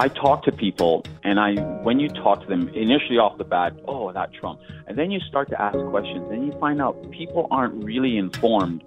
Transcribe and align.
I 0.00 0.06
talk 0.06 0.44
to 0.44 0.52
people, 0.52 1.04
and 1.24 1.40
I 1.40 1.60
when 1.82 1.98
you 1.98 2.08
talk 2.08 2.40
to 2.42 2.46
them 2.46 2.68
initially 2.68 3.18
off 3.18 3.36
the 3.36 3.42
bat, 3.42 3.72
oh, 3.88 4.12
that 4.12 4.32
Trump, 4.32 4.60
and 4.86 4.96
then 4.96 5.10
you 5.10 5.18
start 5.28 5.50
to 5.50 5.60
ask 5.60 5.76
questions, 5.90 6.24
and 6.30 6.46
you 6.46 6.52
find 6.60 6.80
out 6.80 7.10
people 7.10 7.48
aren't 7.50 7.82
really 7.82 8.16
informed 8.16 8.84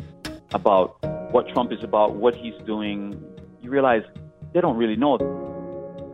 about 0.54 0.96
what 1.34 1.50
Trump 1.50 1.74
is 1.74 1.84
about, 1.84 2.16
what 2.16 2.34
he's 2.34 2.54
doing. 2.66 3.22
You 3.62 3.70
realize 3.70 4.04
they 4.54 4.62
don't 4.62 4.78
really 4.78 4.96
know. 4.96 5.18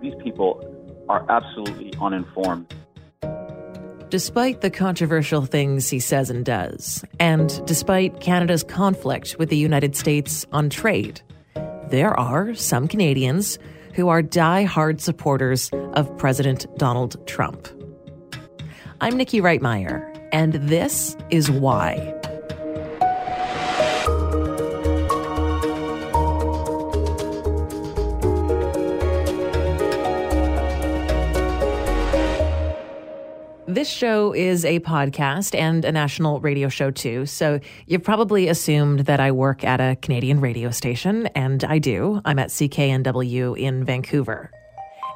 These 0.01 0.15
people 0.23 0.65
are 1.07 1.23
absolutely 1.29 1.93
uninformed. 2.01 2.73
Despite 4.09 4.61
the 4.61 4.71
controversial 4.71 5.45
things 5.45 5.91
he 5.91 5.99
says 5.99 6.31
and 6.31 6.43
does, 6.43 7.05
and 7.19 7.63
despite 7.67 8.19
Canada's 8.19 8.63
conflict 8.63 9.35
with 9.37 9.49
the 9.49 9.57
United 9.57 9.95
States 9.95 10.47
on 10.51 10.71
trade, 10.71 11.21
there 11.91 12.19
are 12.19 12.55
some 12.55 12.87
Canadians 12.87 13.59
who 13.97 14.07
are 14.09 14.21
die-hard 14.21 15.01
supporters 15.01 15.71
of 15.93 16.15
President 16.17 16.67
Donald 16.77 17.27
Trump. 17.27 17.67
I'm 19.01 19.17
Nikki 19.17 19.41
Reitmeyer, 19.41 20.29
and 20.31 20.53
this 20.53 21.17
is 21.31 21.49
why. 21.49 22.16
This 33.87 33.95
show 33.95 34.33
is 34.33 34.65
a 34.65 34.81
podcast 34.81 35.57
and 35.57 35.85
a 35.85 35.93
national 35.93 36.41
radio 36.41 36.67
show 36.67 36.91
too. 36.91 37.25
So 37.25 37.61
you've 37.85 38.03
probably 38.03 38.49
assumed 38.49 39.05
that 39.05 39.21
I 39.21 39.31
work 39.31 39.63
at 39.63 39.79
a 39.79 39.95
Canadian 40.01 40.41
radio 40.41 40.71
station, 40.71 41.27
and 41.27 41.63
I 41.63 41.79
do. 41.79 42.21
I'm 42.25 42.37
at 42.37 42.49
CKNW 42.49 43.57
in 43.57 43.85
Vancouver. 43.85 44.51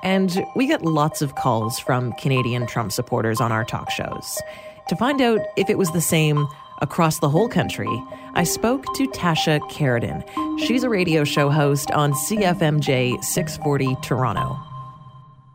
And 0.03 0.45
we 0.55 0.68
get 0.68 0.85
lots 0.85 1.21
of 1.21 1.35
calls 1.35 1.79
from 1.79 2.13
Canadian 2.13 2.65
Trump 2.65 2.93
supporters 2.93 3.41
on 3.41 3.51
our 3.51 3.65
talk 3.65 3.91
shows. 3.91 4.40
To 4.88 4.95
find 4.95 5.21
out 5.21 5.41
if 5.57 5.70
it 5.70 5.77
was 5.77 5.91
the 5.91 5.99
same 5.99 6.48
across 6.82 7.20
the 7.20 7.27
whole 7.27 7.49
country, 7.49 7.91
I 8.35 8.45
spoke 8.45 8.85
to 8.95 9.05
Tasha 9.10 9.60
Kheiriddin. 9.70 10.23
She's 10.60 10.84
a 10.84 10.90
radio 10.90 11.26
show 11.26 11.49
host 11.49 11.91
on 11.91 12.13
CFMJ 12.13 13.21
640 13.21 13.98
Toronto. 14.01 14.70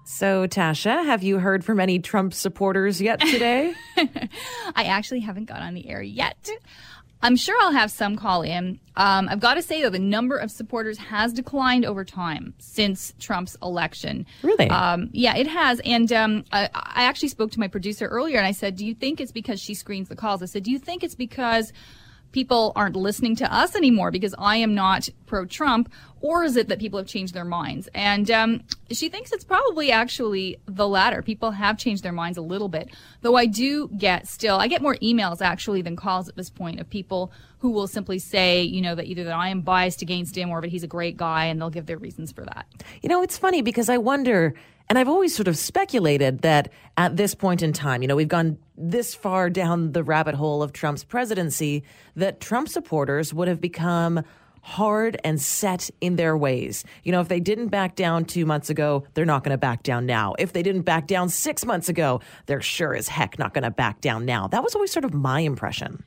So, 0.08 0.46
Tasha, 0.46 1.04
have 1.04 1.24
you 1.24 1.40
heard 1.40 1.64
from 1.64 1.80
any 1.80 1.98
Trump 1.98 2.32
supporters 2.32 3.02
yet 3.02 3.18
today? 3.18 3.74
I 4.76 4.84
actually 4.84 5.18
haven't 5.18 5.46
got 5.46 5.62
on 5.62 5.74
the 5.74 5.88
air 5.88 6.00
yet. 6.00 6.48
I'm 7.22 7.34
sure 7.34 7.56
I'll 7.60 7.72
have 7.72 7.90
some 7.90 8.14
call 8.14 8.42
in. 8.42 8.78
Um, 8.94 9.28
I've 9.28 9.40
got 9.40 9.54
to 9.54 9.62
say, 9.62 9.82
though, 9.82 9.90
the 9.90 9.98
number 9.98 10.36
of 10.36 10.52
supporters 10.52 10.96
has 10.98 11.32
declined 11.32 11.84
over 11.84 12.04
time 12.04 12.54
since 12.58 13.14
Trump's 13.18 13.56
election. 13.60 14.26
Really? 14.42 14.70
Um, 14.70 15.10
yeah, 15.10 15.34
it 15.36 15.48
has. 15.48 15.80
And 15.84 16.12
um, 16.12 16.44
I, 16.52 16.70
I 16.72 17.02
actually 17.02 17.30
spoke 17.30 17.50
to 17.52 17.60
my 17.60 17.66
producer 17.66 18.06
earlier 18.06 18.38
and 18.38 18.46
I 18.46 18.52
said, 18.52 18.76
Do 18.76 18.86
you 18.86 18.94
think 18.94 19.20
it's 19.20 19.32
because 19.32 19.60
she 19.60 19.74
screens 19.74 20.08
the 20.08 20.14
calls? 20.14 20.40
I 20.40 20.46
said, 20.46 20.62
Do 20.62 20.70
you 20.70 20.78
think 20.78 21.02
it's 21.02 21.16
because 21.16 21.72
people 22.36 22.70
aren't 22.76 22.96
listening 22.96 23.34
to 23.34 23.50
us 23.50 23.74
anymore 23.74 24.10
because 24.10 24.34
I 24.36 24.56
am 24.56 24.74
not 24.74 25.08
pro 25.24 25.46
Trump, 25.46 25.90
or 26.20 26.44
is 26.44 26.54
it 26.54 26.68
that 26.68 26.78
people 26.78 26.98
have 26.98 27.06
changed 27.06 27.32
their 27.32 27.46
minds? 27.46 27.88
And 27.94 28.30
um, 28.30 28.62
she 28.90 29.08
thinks 29.08 29.32
it's 29.32 29.42
probably 29.42 29.90
actually 29.90 30.58
the 30.66 30.86
latter. 30.86 31.22
People 31.22 31.52
have 31.52 31.78
changed 31.78 32.02
their 32.02 32.12
minds 32.12 32.36
a 32.36 32.42
little 32.42 32.68
bit, 32.68 32.90
though 33.22 33.36
I 33.36 33.46
do 33.46 33.88
get 33.96 34.28
still, 34.28 34.58
I 34.58 34.68
get 34.68 34.82
more 34.82 34.96
emails 34.96 35.40
actually 35.40 35.80
than 35.80 35.96
calls 35.96 36.28
at 36.28 36.36
this 36.36 36.50
point 36.50 36.78
of 36.78 36.90
people 36.90 37.32
who 37.60 37.70
will 37.70 37.86
simply 37.86 38.18
say, 38.18 38.60
you 38.60 38.82
know, 38.82 38.94
that 38.94 39.06
either 39.06 39.24
that 39.24 39.34
I 39.34 39.48
am 39.48 39.62
biased 39.62 40.02
against 40.02 40.36
him 40.36 40.50
or 40.50 40.60
that 40.60 40.68
he's 40.68 40.82
a 40.82 40.86
great 40.86 41.16
guy, 41.16 41.46
and 41.46 41.58
they'll 41.58 41.70
give 41.70 41.86
their 41.86 41.96
reasons 41.96 42.32
for 42.32 42.44
that. 42.44 42.66
You 43.00 43.08
know, 43.08 43.22
it's 43.22 43.38
funny 43.38 43.62
because 43.62 43.88
I 43.88 43.96
wonder 43.96 44.52
and 44.88 44.98
I've 44.98 45.08
always 45.08 45.34
sort 45.34 45.48
of 45.48 45.56
speculated 45.56 46.42
that 46.42 46.70
at 46.96 47.16
this 47.16 47.34
point 47.34 47.62
in 47.62 47.72
time, 47.72 48.02
you 48.02 48.08
know, 48.08 48.16
we've 48.16 48.28
gone 48.28 48.58
this 48.76 49.14
far 49.14 49.50
down 49.50 49.92
the 49.92 50.04
rabbit 50.04 50.34
hole 50.34 50.62
of 50.62 50.72
Trump's 50.72 51.04
presidency 51.04 51.82
that 52.14 52.40
Trump 52.40 52.68
supporters 52.68 53.34
would 53.34 53.48
have 53.48 53.60
become 53.60 54.22
hard 54.62 55.16
and 55.22 55.40
set 55.40 55.90
in 56.00 56.16
their 56.16 56.36
ways. 56.36 56.84
You 57.04 57.12
know, 57.12 57.20
if 57.20 57.28
they 57.28 57.38
didn't 57.38 57.68
back 57.68 57.94
down 57.94 58.24
two 58.24 58.44
months 58.44 58.68
ago, 58.68 59.04
they're 59.14 59.24
not 59.24 59.44
going 59.44 59.52
to 59.52 59.58
back 59.58 59.84
down 59.84 60.06
now. 60.06 60.34
If 60.40 60.52
they 60.52 60.62
didn't 60.62 60.82
back 60.82 61.06
down 61.06 61.28
six 61.28 61.64
months 61.64 61.88
ago, 61.88 62.20
they're 62.46 62.60
sure 62.60 62.94
as 62.94 63.06
heck 63.06 63.38
not 63.38 63.54
going 63.54 63.62
to 63.62 63.70
back 63.70 64.00
down 64.00 64.24
now. 64.24 64.48
That 64.48 64.64
was 64.64 64.74
always 64.74 64.90
sort 64.90 65.04
of 65.04 65.14
my 65.14 65.40
impression. 65.40 66.04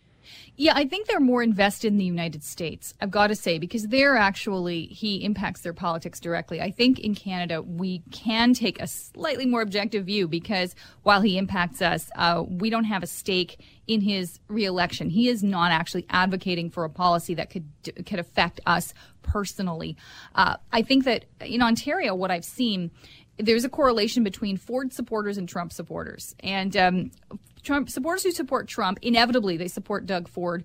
Yeah, 0.62 0.74
I 0.76 0.84
think 0.84 1.08
they're 1.08 1.22
more 1.22 1.42
invested 1.42 1.88
in 1.88 1.98
the 1.98 2.04
United 2.04 2.44
States, 2.44 2.94
I've 3.00 3.12
got 3.12 3.28
to 3.28 3.36
say, 3.36 3.60
because 3.60 3.88
they're 3.88 4.18
actually, 4.18 4.88
he 4.88 5.24
impacts 5.24 5.62
their 5.62 5.72
politics 5.72 6.20
directly. 6.20 6.60
I 6.60 6.70
think 6.70 7.00
in 7.00 7.16
Canada, 7.16 7.62
we 7.62 8.00
can 8.12 8.54
take 8.54 8.82
a 8.82 8.86
slightly 8.86 9.46
more 9.46 9.62
objective 9.62 10.06
view 10.06 10.28
because 10.28 10.76
while 11.04 11.22
he 11.22 11.38
impacts 11.38 11.82
us, 11.82 12.12
uh, 12.18 12.44
we 12.46 12.70
don't 12.70 12.84
have 12.84 13.04
a 13.04 13.08
stake 13.08 13.62
in 13.88 14.02
his 14.02 14.42
reelection. 14.50 15.10
He 15.10 15.30
is 15.30 15.44
not 15.44 15.72
actually 15.72 16.06
advocating 16.10 16.70
for 16.70 16.84
a 16.84 16.90
policy 16.90 17.36
that 17.36 17.50
could, 17.50 17.70
could 18.06 18.20
affect 18.20 18.60
us 18.66 18.94
personally. 19.22 19.96
Uh, 20.36 20.58
I 20.74 20.82
think 20.82 21.06
that 21.06 21.24
in 21.40 21.62
Ontario, 21.62 22.14
what 22.16 22.32
I've 22.32 22.44
seen, 22.44 22.92
there's 23.38 23.64
a 23.64 23.70
correlation 23.70 24.26
between 24.26 24.58
Ford 24.58 24.92
supporters 24.92 25.38
and 25.38 25.48
Trump 25.48 25.72
supporters. 25.72 26.36
And 26.42 26.76
um, 26.76 27.12
Trump 27.70 27.88
supporters 27.88 28.24
who 28.24 28.32
support 28.32 28.68
Trump 28.68 28.98
inevitably 29.04 29.56
they 29.56 29.68
support 29.68 30.08
Doug 30.08 30.28
Ford. 30.28 30.64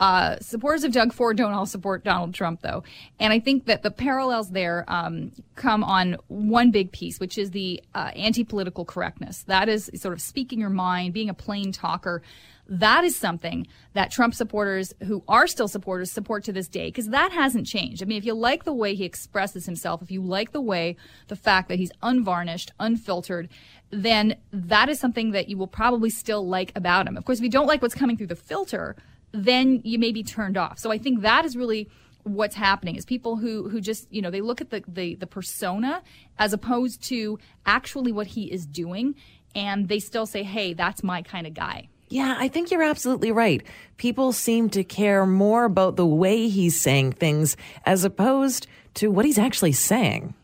Uh, 0.00 0.38
supporters 0.40 0.82
of 0.82 0.92
Doug 0.92 1.12
Ford 1.12 1.36
don't 1.36 1.52
all 1.52 1.66
support 1.66 2.02
Donald 2.02 2.34
Trump, 2.34 2.62
though. 2.62 2.82
And 3.20 3.32
I 3.32 3.38
think 3.38 3.66
that 3.66 3.82
the 3.82 3.90
parallels 3.90 4.50
there 4.50 4.84
um, 4.88 5.32
come 5.54 5.84
on 5.84 6.16
one 6.28 6.70
big 6.70 6.90
piece, 6.90 7.20
which 7.20 7.38
is 7.38 7.52
the 7.52 7.82
uh, 7.94 8.10
anti 8.16 8.44
political 8.44 8.84
correctness. 8.84 9.44
That 9.44 9.68
is 9.68 9.90
sort 9.94 10.14
of 10.14 10.20
speaking 10.20 10.58
your 10.58 10.70
mind, 10.70 11.14
being 11.14 11.28
a 11.28 11.34
plain 11.34 11.70
talker. 11.70 12.22
That 12.66 13.04
is 13.04 13.14
something 13.14 13.66
that 13.92 14.10
Trump 14.10 14.34
supporters 14.34 14.94
who 15.04 15.22
are 15.28 15.46
still 15.46 15.68
supporters 15.68 16.10
support 16.10 16.44
to 16.44 16.52
this 16.52 16.66
day 16.66 16.86
because 16.86 17.10
that 17.10 17.30
hasn't 17.30 17.66
changed. 17.66 18.02
I 18.02 18.06
mean, 18.06 18.16
if 18.16 18.24
you 18.24 18.32
like 18.32 18.64
the 18.64 18.72
way 18.72 18.94
he 18.94 19.04
expresses 19.04 19.66
himself, 19.66 20.00
if 20.02 20.10
you 20.10 20.22
like 20.22 20.52
the 20.52 20.62
way, 20.62 20.96
the 21.28 21.36
fact 21.36 21.68
that 21.68 21.78
he's 21.78 21.92
unvarnished, 22.02 22.72
unfiltered, 22.80 23.50
then 23.90 24.36
that 24.50 24.88
is 24.88 24.98
something 24.98 25.32
that 25.32 25.48
you 25.48 25.58
will 25.58 25.66
probably 25.66 26.08
still 26.08 26.46
like 26.48 26.72
about 26.74 27.06
him. 27.06 27.18
Of 27.18 27.26
course, 27.26 27.38
if 27.38 27.44
you 27.44 27.50
don't 27.50 27.66
like 27.66 27.82
what's 27.82 27.94
coming 27.94 28.16
through 28.16 28.28
the 28.28 28.36
filter, 28.36 28.96
then 29.34 29.80
you 29.84 29.98
may 29.98 30.12
be 30.12 30.22
turned 30.22 30.56
off. 30.56 30.78
So 30.78 30.90
I 30.90 30.98
think 30.98 31.22
that 31.22 31.44
is 31.44 31.56
really 31.56 31.88
what's 32.22 32.54
happening 32.54 32.96
is 32.96 33.04
people 33.04 33.36
who 33.36 33.68
who 33.68 33.80
just 33.82 34.10
you 34.10 34.22
know 34.22 34.30
they 34.30 34.40
look 34.40 34.62
at 34.62 34.70
the 34.70 34.82
the, 34.88 35.14
the 35.16 35.26
persona 35.26 36.02
as 36.38 36.54
opposed 36.54 37.02
to 37.02 37.38
actually 37.66 38.12
what 38.12 38.28
he 38.28 38.50
is 38.50 38.64
doing 38.64 39.14
and 39.54 39.88
they 39.88 39.98
still 39.98 40.24
say 40.24 40.42
hey 40.42 40.72
that's 40.72 41.02
my 41.02 41.20
kind 41.20 41.46
of 41.46 41.52
guy 41.52 41.86
yeah, 42.10 42.36
I 42.38 42.48
think 42.48 42.70
you're 42.70 42.82
absolutely 42.82 43.32
right. 43.32 43.62
People 43.96 44.32
seem 44.32 44.68
to 44.70 44.84
care 44.84 45.26
more 45.26 45.64
about 45.64 45.96
the 45.96 46.06
way 46.06 46.48
he's 46.48 46.78
saying 46.80 47.12
things 47.12 47.56
as 47.86 48.04
opposed 48.04 48.66
to 48.94 49.10
what 49.10 49.24
he's 49.24 49.38
actually 49.38 49.72
saying. 49.72 50.34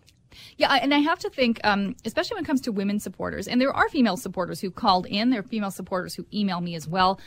Yeah, 0.56 0.72
and 0.72 0.92
I 0.92 0.98
have 0.98 1.18
to 1.20 1.30
think, 1.30 1.60
um, 1.62 1.94
especially 2.04 2.34
when 2.36 2.44
it 2.44 2.46
comes 2.46 2.60
to 2.62 2.72
women 2.72 2.98
supporters, 2.98 3.46
and 3.46 3.60
there 3.60 3.72
are 3.72 3.88
female 3.88 4.16
supporters 4.16 4.60
who 4.60 4.70
called 4.70 5.06
in, 5.06 5.30
there 5.30 5.40
are 5.40 5.44
female 5.44 5.70
supporters 5.70 6.14
who 6.14 6.26
email 6.34 6.60
me 6.60 6.74
as 6.74 6.88
well, 6.88 7.20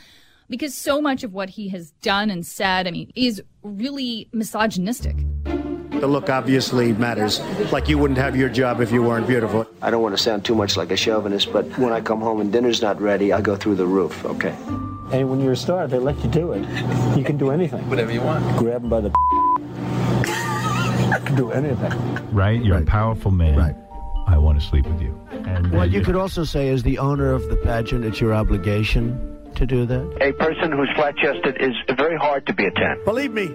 because 0.48 0.74
so 0.74 1.00
much 1.00 1.24
of 1.24 1.32
what 1.32 1.50
he 1.50 1.68
has 1.70 1.90
done 2.02 2.30
and 2.30 2.44
said, 2.46 2.86
I 2.86 2.90
mean, 2.90 3.10
is 3.14 3.42
really 3.62 4.28
misogynistic. 4.32 5.16
The 5.44 6.06
look 6.08 6.28
obviously 6.28 6.92
matters. 6.92 7.40
Like 7.72 7.88
you 7.88 7.96
wouldn't 7.98 8.18
have 8.18 8.36
your 8.36 8.48
job 8.48 8.80
if 8.80 8.92
you 8.92 9.02
weren't 9.02 9.26
beautiful. 9.26 9.66
I 9.80 9.90
don't 9.90 10.02
want 10.02 10.16
to 10.16 10.22
sound 10.22 10.44
too 10.44 10.54
much 10.54 10.76
like 10.76 10.90
a 10.90 10.96
chauvinist, 10.96 11.52
but 11.52 11.64
when 11.78 11.92
I 11.92 12.00
come 12.00 12.20
home 12.20 12.40
and 12.40 12.52
dinner's 12.52 12.82
not 12.82 13.00
ready, 13.00 13.32
I 13.32 13.40
go 13.40 13.56
through 13.56 13.76
the 13.76 13.86
roof, 13.86 14.24
okay? 14.24 14.54
Hey, 15.10 15.24
when 15.24 15.40
you're 15.40 15.52
a 15.52 15.56
star, 15.56 15.86
they 15.86 15.98
let 15.98 16.22
you 16.24 16.30
do 16.30 16.52
it. 16.52 16.66
You 17.16 17.24
can 17.24 17.36
do 17.38 17.50
anything. 17.50 17.88
Whatever 17.88 18.12
you 18.12 18.20
want. 18.20 18.44
Grab 18.58 18.80
them 18.82 18.90
by 18.90 19.00
the. 19.00 19.12
I 20.26 21.20
can 21.24 21.36
do 21.36 21.52
anything. 21.52 21.92
Right? 22.32 22.62
You're 22.62 22.74
Right. 22.76 22.82
a 22.82 22.86
powerful 22.86 23.30
man. 23.30 23.56
Right. 23.56 23.76
I 24.26 24.38
want 24.38 24.60
to 24.60 24.66
sleep 24.66 24.86
with 24.86 25.00
you. 25.00 25.18
And 25.46 25.70
What 25.72 25.90
you 25.90 26.00
could 26.02 26.16
also 26.16 26.44
say 26.44 26.68
is 26.68 26.82
the 26.82 26.98
owner 26.98 27.32
of 27.32 27.48
the 27.48 27.56
pageant, 27.56 28.04
it's 28.04 28.20
your 28.20 28.34
obligation 28.34 29.33
to 29.56 29.66
do 29.66 29.86
that. 29.86 30.18
A 30.20 30.32
person 30.32 30.72
who's 30.72 30.90
flat 30.94 31.16
chested 31.16 31.56
is 31.60 31.74
very 31.96 32.16
hard 32.16 32.46
to 32.46 32.52
be 32.52 32.66
a 32.66 32.70
10. 32.70 33.04
Believe 33.04 33.32
me, 33.32 33.54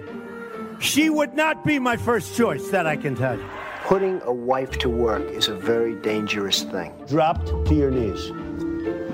she 0.80 1.10
would 1.10 1.34
not 1.34 1.64
be 1.64 1.78
my 1.78 1.96
first 1.96 2.36
choice, 2.36 2.68
that 2.70 2.86
I 2.86 2.96
can 2.96 3.14
tell 3.14 3.36
you. 3.36 3.44
Putting 3.84 4.20
a 4.22 4.32
wife 4.32 4.70
to 4.78 4.88
work 4.88 5.28
is 5.30 5.48
a 5.48 5.54
very 5.54 5.94
dangerous 5.96 6.62
thing. 6.62 6.92
Dropped 7.08 7.46
to 7.66 7.74
your 7.74 7.90
knees. 7.90 8.30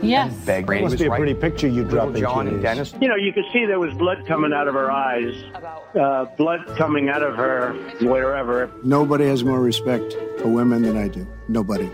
Yes. 0.02 0.32
Beg 0.44 0.66
That 0.66 0.82
must 0.82 0.98
be 0.98 1.06
a 1.06 1.10
pretty 1.10 1.34
picture 1.34 1.66
you 1.66 1.82
drop 1.82 2.08
Little 2.08 2.08
into 2.08 2.20
John 2.20 2.46
your 2.46 2.54
and. 2.54 2.62
Dennis. 2.62 2.94
You 3.00 3.08
know, 3.08 3.16
you 3.16 3.32
could 3.32 3.44
see 3.52 3.64
there 3.64 3.80
was 3.80 3.94
blood 3.94 4.26
coming 4.26 4.52
out 4.52 4.68
of 4.68 4.74
her 4.74 4.90
eyes, 4.90 5.34
uh, 5.98 6.26
blood 6.36 6.60
coming 6.76 7.08
out 7.08 7.22
of 7.22 7.34
her 7.36 7.72
wherever. 8.02 8.70
Nobody 8.84 9.26
has 9.26 9.42
more 9.42 9.60
respect 9.60 10.12
for 10.38 10.48
women 10.48 10.82
than 10.82 10.96
I 10.96 11.08
do. 11.08 11.26
Nobody. 11.48 11.90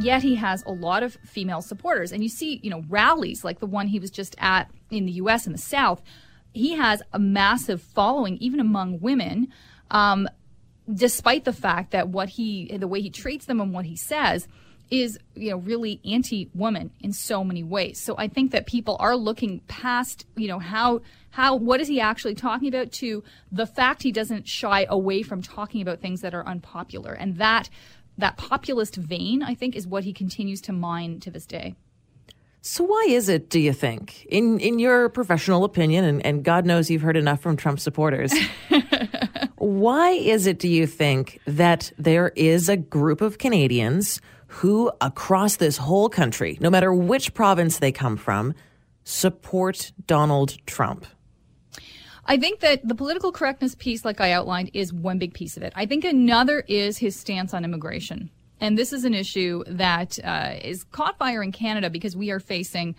Yet 0.00 0.22
he 0.22 0.36
has 0.36 0.62
a 0.64 0.70
lot 0.70 1.02
of 1.02 1.18
female 1.24 1.62
supporters. 1.62 2.12
And 2.12 2.22
you 2.22 2.28
see, 2.28 2.60
you 2.62 2.70
know, 2.70 2.84
rallies 2.88 3.44
like 3.44 3.60
the 3.60 3.66
one 3.66 3.88
he 3.88 3.98
was 3.98 4.10
just 4.10 4.36
at 4.38 4.70
in 4.90 5.06
the 5.06 5.12
US 5.12 5.46
in 5.46 5.52
the 5.52 5.58
South. 5.58 6.02
He 6.52 6.74
has 6.74 7.02
a 7.12 7.18
massive 7.18 7.82
following, 7.82 8.36
even 8.38 8.60
among 8.60 9.00
women. 9.00 9.48
Um, 9.90 10.28
despite 10.92 11.44
the 11.44 11.52
fact 11.52 11.90
that 11.90 12.08
what 12.08 12.30
he, 12.30 12.76
the 12.76 12.88
way 12.88 13.00
he 13.00 13.10
treats 13.10 13.46
them 13.46 13.60
and 13.60 13.72
what 13.72 13.84
he 13.84 13.96
says, 13.96 14.48
is 14.90 15.18
you 15.34 15.50
know 15.50 15.58
really 15.58 16.00
anti-woman 16.04 16.90
in 17.00 17.12
so 17.12 17.44
many 17.44 17.62
ways. 17.62 18.00
So 18.00 18.14
I 18.16 18.28
think 18.28 18.52
that 18.52 18.66
people 18.66 18.96
are 19.00 19.16
looking 19.16 19.60
past 19.68 20.24
you 20.36 20.48
know 20.48 20.58
how 20.58 21.02
how 21.30 21.56
what 21.56 21.80
is 21.80 21.88
he 21.88 22.00
actually 22.00 22.34
talking 22.34 22.68
about 22.68 22.92
to 22.92 23.22
the 23.52 23.66
fact 23.66 24.02
he 24.02 24.12
doesn't 24.12 24.48
shy 24.48 24.86
away 24.88 25.22
from 25.22 25.42
talking 25.42 25.82
about 25.82 26.00
things 26.00 26.22
that 26.22 26.34
are 26.34 26.46
unpopular 26.46 27.12
and 27.12 27.36
that 27.36 27.68
that 28.18 28.36
populist 28.36 28.96
vein 28.96 29.42
I 29.42 29.54
think 29.54 29.74
is 29.74 29.86
what 29.86 30.04
he 30.04 30.12
continues 30.12 30.60
to 30.62 30.72
mine 30.72 31.20
to 31.20 31.30
this 31.30 31.46
day. 31.46 31.74
So 32.60 32.84
why 32.84 33.06
is 33.08 33.28
it, 33.28 33.50
do 33.50 33.60
you 33.60 33.72
think, 33.72 34.26
in 34.26 34.58
in 34.58 34.78
your 34.78 35.08
professional 35.08 35.64
opinion, 35.64 36.04
and, 36.04 36.26
and 36.26 36.44
God 36.44 36.66
knows 36.66 36.90
you've 36.90 37.02
heard 37.02 37.16
enough 37.16 37.40
from 37.40 37.56
Trump 37.56 37.78
supporters, 37.78 38.34
why 39.56 40.10
is 40.10 40.46
it, 40.46 40.58
do 40.58 40.68
you 40.68 40.86
think, 40.86 41.40
that 41.46 41.92
there 41.98 42.32
is 42.34 42.68
a 42.68 42.76
group 42.76 43.20
of 43.20 43.38
Canadians 43.38 44.20
who, 44.48 44.90
across 45.00 45.56
this 45.56 45.76
whole 45.76 46.08
country, 46.08 46.58
no 46.60 46.68
matter 46.68 46.92
which 46.92 47.32
province 47.32 47.78
they 47.78 47.92
come 47.92 48.16
from, 48.16 48.54
support 49.04 49.92
Donald 50.06 50.56
Trump? 50.66 51.06
I 52.30 52.36
think 52.36 52.60
that 52.60 52.86
the 52.86 52.94
political 52.94 53.32
correctness 53.32 53.74
piece, 53.74 54.04
like 54.04 54.20
I 54.20 54.32
outlined, 54.32 54.70
is 54.74 54.92
one 54.92 55.18
big 55.18 55.32
piece 55.32 55.56
of 55.56 55.62
it. 55.62 55.72
I 55.74 55.86
think 55.86 56.04
another 56.04 56.62
is 56.68 56.98
his 56.98 57.16
stance 57.16 57.54
on 57.54 57.64
immigration. 57.64 58.28
And 58.60 58.76
this 58.76 58.92
is 58.92 59.04
an 59.04 59.14
issue 59.14 59.64
that 59.66 60.18
uh, 60.22 60.56
is 60.62 60.84
caught 60.84 61.16
fire 61.16 61.42
in 61.42 61.52
Canada 61.52 61.88
because 61.88 62.14
we 62.14 62.30
are 62.30 62.38
facing 62.38 62.96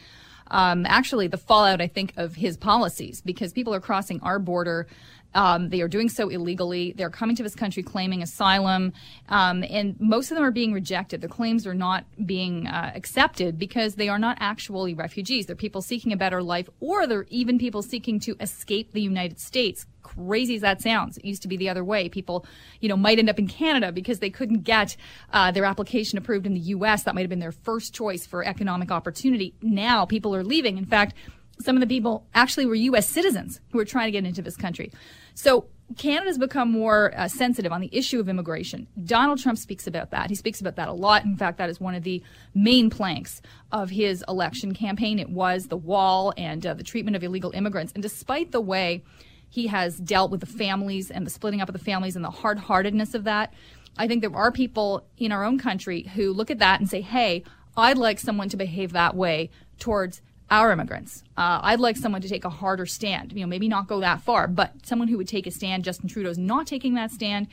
um, 0.47 0.83
actually 0.87 1.27
the 1.27 1.37
fallout, 1.37 1.79
I 1.79 1.85
think, 1.85 2.13
of 2.17 2.35
his 2.35 2.57
policies 2.57 3.21
because 3.21 3.53
people 3.53 3.73
are 3.75 3.79
crossing 3.79 4.19
our 4.21 4.39
border 4.39 4.87
um, 5.33 5.69
they 5.69 5.81
are 5.81 5.87
doing 5.87 6.09
so 6.09 6.29
illegally. 6.29 6.93
They're 6.97 7.09
coming 7.09 7.35
to 7.35 7.43
this 7.43 7.55
country 7.55 7.83
claiming 7.83 8.21
asylum, 8.23 8.93
um, 9.29 9.63
and 9.69 9.95
most 9.99 10.31
of 10.31 10.35
them 10.35 10.43
are 10.43 10.51
being 10.51 10.73
rejected. 10.73 11.21
Their 11.21 11.29
claims 11.29 11.67
are 11.67 11.73
not 11.73 12.05
being 12.25 12.67
uh, 12.67 12.91
accepted 12.95 13.59
because 13.59 13.95
they 13.95 14.09
are 14.09 14.19
not 14.19 14.37
actually 14.39 14.93
refugees. 14.93 15.45
They're 15.45 15.55
people 15.55 15.81
seeking 15.81 16.11
a 16.11 16.17
better 16.17 16.41
life, 16.41 16.69
or 16.79 17.05
they're 17.05 17.27
even 17.29 17.59
people 17.59 17.81
seeking 17.81 18.19
to 18.21 18.35
escape 18.39 18.93
the 18.93 19.01
United 19.01 19.39
States. 19.39 19.85
Crazy 20.01 20.55
as 20.55 20.61
that 20.61 20.81
sounds, 20.81 21.17
it 21.17 21.25
used 21.25 21.43
to 21.43 21.47
be 21.47 21.57
the 21.57 21.69
other 21.69 21.83
way. 21.83 22.09
People, 22.09 22.45
you 22.79 22.89
know, 22.89 22.97
might 22.97 23.19
end 23.19 23.29
up 23.29 23.37
in 23.37 23.47
Canada 23.47 23.91
because 23.91 24.19
they 24.19 24.29
couldn't 24.31 24.63
get 24.63 24.95
uh, 25.31 25.51
their 25.51 25.65
application 25.65 26.17
approved 26.17 26.47
in 26.47 26.53
the 26.53 26.59
U.S. 26.59 27.03
That 27.03 27.13
might 27.13 27.21
have 27.21 27.29
been 27.29 27.39
their 27.39 27.51
first 27.51 27.93
choice 27.93 28.25
for 28.25 28.43
economic 28.43 28.89
opportunity. 28.89 29.53
Now 29.61 30.05
people 30.05 30.35
are 30.35 30.43
leaving. 30.43 30.77
In 30.77 30.85
fact, 30.85 31.13
some 31.61 31.75
of 31.75 31.81
the 31.81 31.88
people 31.88 32.25
actually 32.33 32.65
were 32.65 32.75
U.S. 32.75 33.07
citizens 33.07 33.59
who 33.71 33.77
were 33.77 33.85
trying 33.85 34.07
to 34.07 34.11
get 34.11 34.25
into 34.25 34.41
this 34.41 34.56
country. 34.56 34.91
So 35.33 35.65
Canada's 35.97 36.38
become 36.38 36.71
more 36.71 37.13
uh, 37.17 37.27
sensitive 37.27 37.71
on 37.71 37.81
the 37.81 37.89
issue 37.91 38.19
of 38.19 38.29
immigration. 38.29 38.88
Donald 39.03 39.39
Trump 39.39 39.57
speaks 39.57 39.88
about 39.88 40.11
that. 40.11 40.29
He 40.29 40.35
speaks 40.35 40.61
about 40.61 40.75
that 40.75 40.88
a 40.88 40.94
lot. 40.94 41.25
In 41.25 41.35
fact, 41.35 41.57
that 41.57 41.69
is 41.69 41.79
one 41.79 41.95
of 41.95 42.03
the 42.03 42.23
main 42.53 42.89
planks 42.89 43.41
of 43.71 43.89
his 43.89 44.23
election 44.27 44.73
campaign. 44.73 45.19
It 45.19 45.29
was 45.29 45.67
the 45.67 45.77
wall 45.77 46.33
and 46.38 46.65
uh, 46.65 46.75
the 46.75 46.83
treatment 46.83 47.15
of 47.15 47.23
illegal 47.23 47.51
immigrants. 47.51 47.91
And 47.94 48.03
despite 48.03 48.51
the 48.51 48.61
way 48.61 49.03
he 49.50 49.67
has 49.67 49.97
dealt 49.97 50.29
with 50.31 50.41
the 50.41 50.45
families 50.45 51.09
and 51.09 51.25
the 51.25 51.31
splitting 51.31 51.59
up 51.59 51.69
of 51.69 51.73
the 51.73 51.79
families 51.79 52.15
and 52.15 52.23
the 52.23 52.29
hard 52.29 52.59
heartedness 52.59 53.15
of 53.15 53.23
that, 53.23 53.53
I 53.97 54.07
think 54.07 54.21
there 54.21 54.35
are 54.35 54.51
people 54.51 55.07
in 55.17 55.31
our 55.31 55.44
own 55.44 55.57
country 55.57 56.03
who 56.13 56.31
look 56.31 56.51
at 56.51 56.59
that 56.59 56.79
and 56.79 56.89
say, 56.89 57.01
hey, 57.01 57.44
I'd 57.75 57.97
like 57.97 58.19
someone 58.19 58.50
to 58.50 58.57
behave 58.57 58.94
that 58.94 59.15
way 59.15 59.50
towards 59.79 60.21
our 60.51 60.71
immigrants. 60.71 61.23
Uh, 61.37 61.59
I'd 61.61 61.79
like 61.79 61.97
someone 61.97 62.21
to 62.21 62.29
take 62.29 62.45
a 62.45 62.49
harder 62.49 62.85
stand. 62.85 63.33
You 63.33 63.41
know, 63.41 63.47
maybe 63.47 63.67
not 63.67 63.87
go 63.87 63.99
that 63.99 64.21
far, 64.21 64.47
but 64.47 64.73
someone 64.83 65.07
who 65.07 65.17
would 65.17 65.27
take 65.27 65.47
a 65.47 65.51
stand. 65.51 65.83
Justin 65.83 66.09
Trudeau's 66.09 66.37
not 66.37 66.67
taking 66.67 66.95
that 66.95 67.11
stand. 67.11 67.47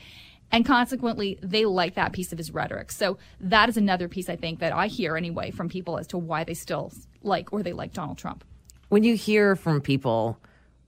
And 0.51 0.65
consequently, 0.65 1.37
they 1.41 1.65
like 1.65 1.95
that 1.95 2.13
piece 2.13 2.31
of 2.31 2.37
his 2.37 2.51
rhetoric. 2.51 2.91
So 2.91 3.17
that 3.41 3.69
is 3.69 3.77
another 3.77 4.07
piece 4.07 4.29
I 4.29 4.35
think 4.35 4.59
that 4.59 4.73
I 4.73 4.87
hear 4.87 5.17
anyway 5.17 5.51
from 5.51 5.67
people 5.67 5.97
as 5.97 6.07
to 6.07 6.17
why 6.17 6.43
they 6.43 6.53
still 6.53 6.91
like 7.21 7.51
or 7.51 7.63
they 7.63 7.73
like 7.73 7.93
Donald 7.93 8.17
Trump. 8.17 8.43
When 8.89 9.03
you 9.03 9.15
hear 9.15 9.55
from 9.57 9.81
people, 9.81 10.39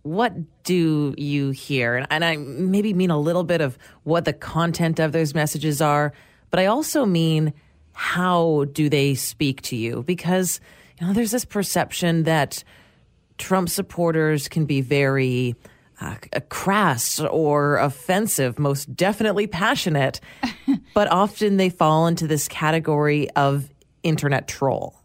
what 0.04 0.34
do 0.64 1.14
you 1.18 1.50
hear? 1.52 2.06
And 2.10 2.24
I 2.24 2.38
maybe 2.38 2.94
mean 2.94 3.12
a 3.12 3.20
little 3.20 3.44
bit 3.44 3.60
of 3.60 3.78
what 4.04 4.24
the 4.24 4.34
content 4.34 5.00
of 5.00 5.12
those 5.12 5.34
messages 5.34 5.82
are, 5.82 6.14
but 6.50 6.60
I 6.60 6.68
also 6.68 7.06
mean 7.06 7.54
how 7.92 8.66
do 8.72 8.88
they 8.88 9.14
speak 9.14 9.62
to 9.64 9.76
you? 9.76 10.04
Because 10.04 10.62
you 11.00 11.08
know, 11.08 11.14
there's 11.14 11.32
this 11.32 11.46
perception 11.46 12.24
that 12.24 12.64
Trump 13.38 13.70
supporters 13.70 14.48
can 14.48 14.66
be 14.66 14.82
very 14.82 15.56
uh, 16.02 16.16
crass 16.50 17.20
or 17.20 17.78
offensive, 17.78 18.60
most 18.60 18.96
definitely 18.96 19.48
passionate, 19.48 20.20
but 20.94 21.10
often 21.10 21.58
they 21.58 21.70
fall 21.70 22.08
into 22.08 22.28
this 22.28 22.48
category 22.48 23.30
of 23.32 23.70
internet 24.04 24.48
troll. 24.48 24.99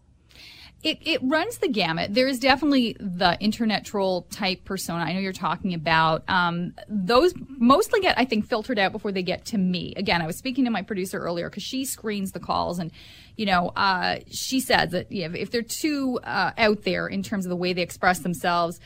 It, 0.84 0.98
it 1.00 1.20
runs 1.22 1.58
the 1.58 1.68
gamut. 1.68 2.14
There 2.14 2.28
is 2.28 2.38
definitely 2.38 2.94
the 3.00 3.36
internet 3.40 3.84
troll 3.84 4.22
type 4.30 4.64
persona. 4.64 5.02
I 5.02 5.14
know 5.14 5.18
you're 5.18 5.32
talking 5.32 5.74
about. 5.74 6.22
Um, 6.28 6.74
those 6.88 7.32
mostly 7.48 8.00
get, 8.00 8.18
I 8.18 8.26
think, 8.26 8.46
filtered 8.46 8.78
out 8.78 8.92
before 8.92 9.10
they 9.10 9.22
get 9.22 9.46
to 9.46 9.58
me. 9.58 9.94
Again, 9.96 10.20
I 10.20 10.26
was 10.26 10.36
speaking 10.36 10.66
to 10.66 10.70
my 10.70 10.82
producer 10.82 11.18
earlier 11.18 11.48
because 11.48 11.62
she 11.62 11.84
screens 11.84 12.32
the 12.32 12.40
calls 12.40 12.78
and 12.78 12.92
you 13.36 13.46
know, 13.46 13.72
uh, 13.74 14.18
she 14.30 14.60
says 14.60 14.90
that 14.90 15.10
you 15.10 15.28
know, 15.28 15.34
if 15.36 15.50
they're 15.50 15.62
too 15.62 16.20
uh, 16.22 16.52
out 16.56 16.82
there 16.82 17.08
in 17.08 17.22
terms 17.22 17.46
of 17.46 17.50
the 17.50 17.56
way 17.56 17.72
they 17.72 17.82
express 17.82 18.20
themselves, 18.20 18.78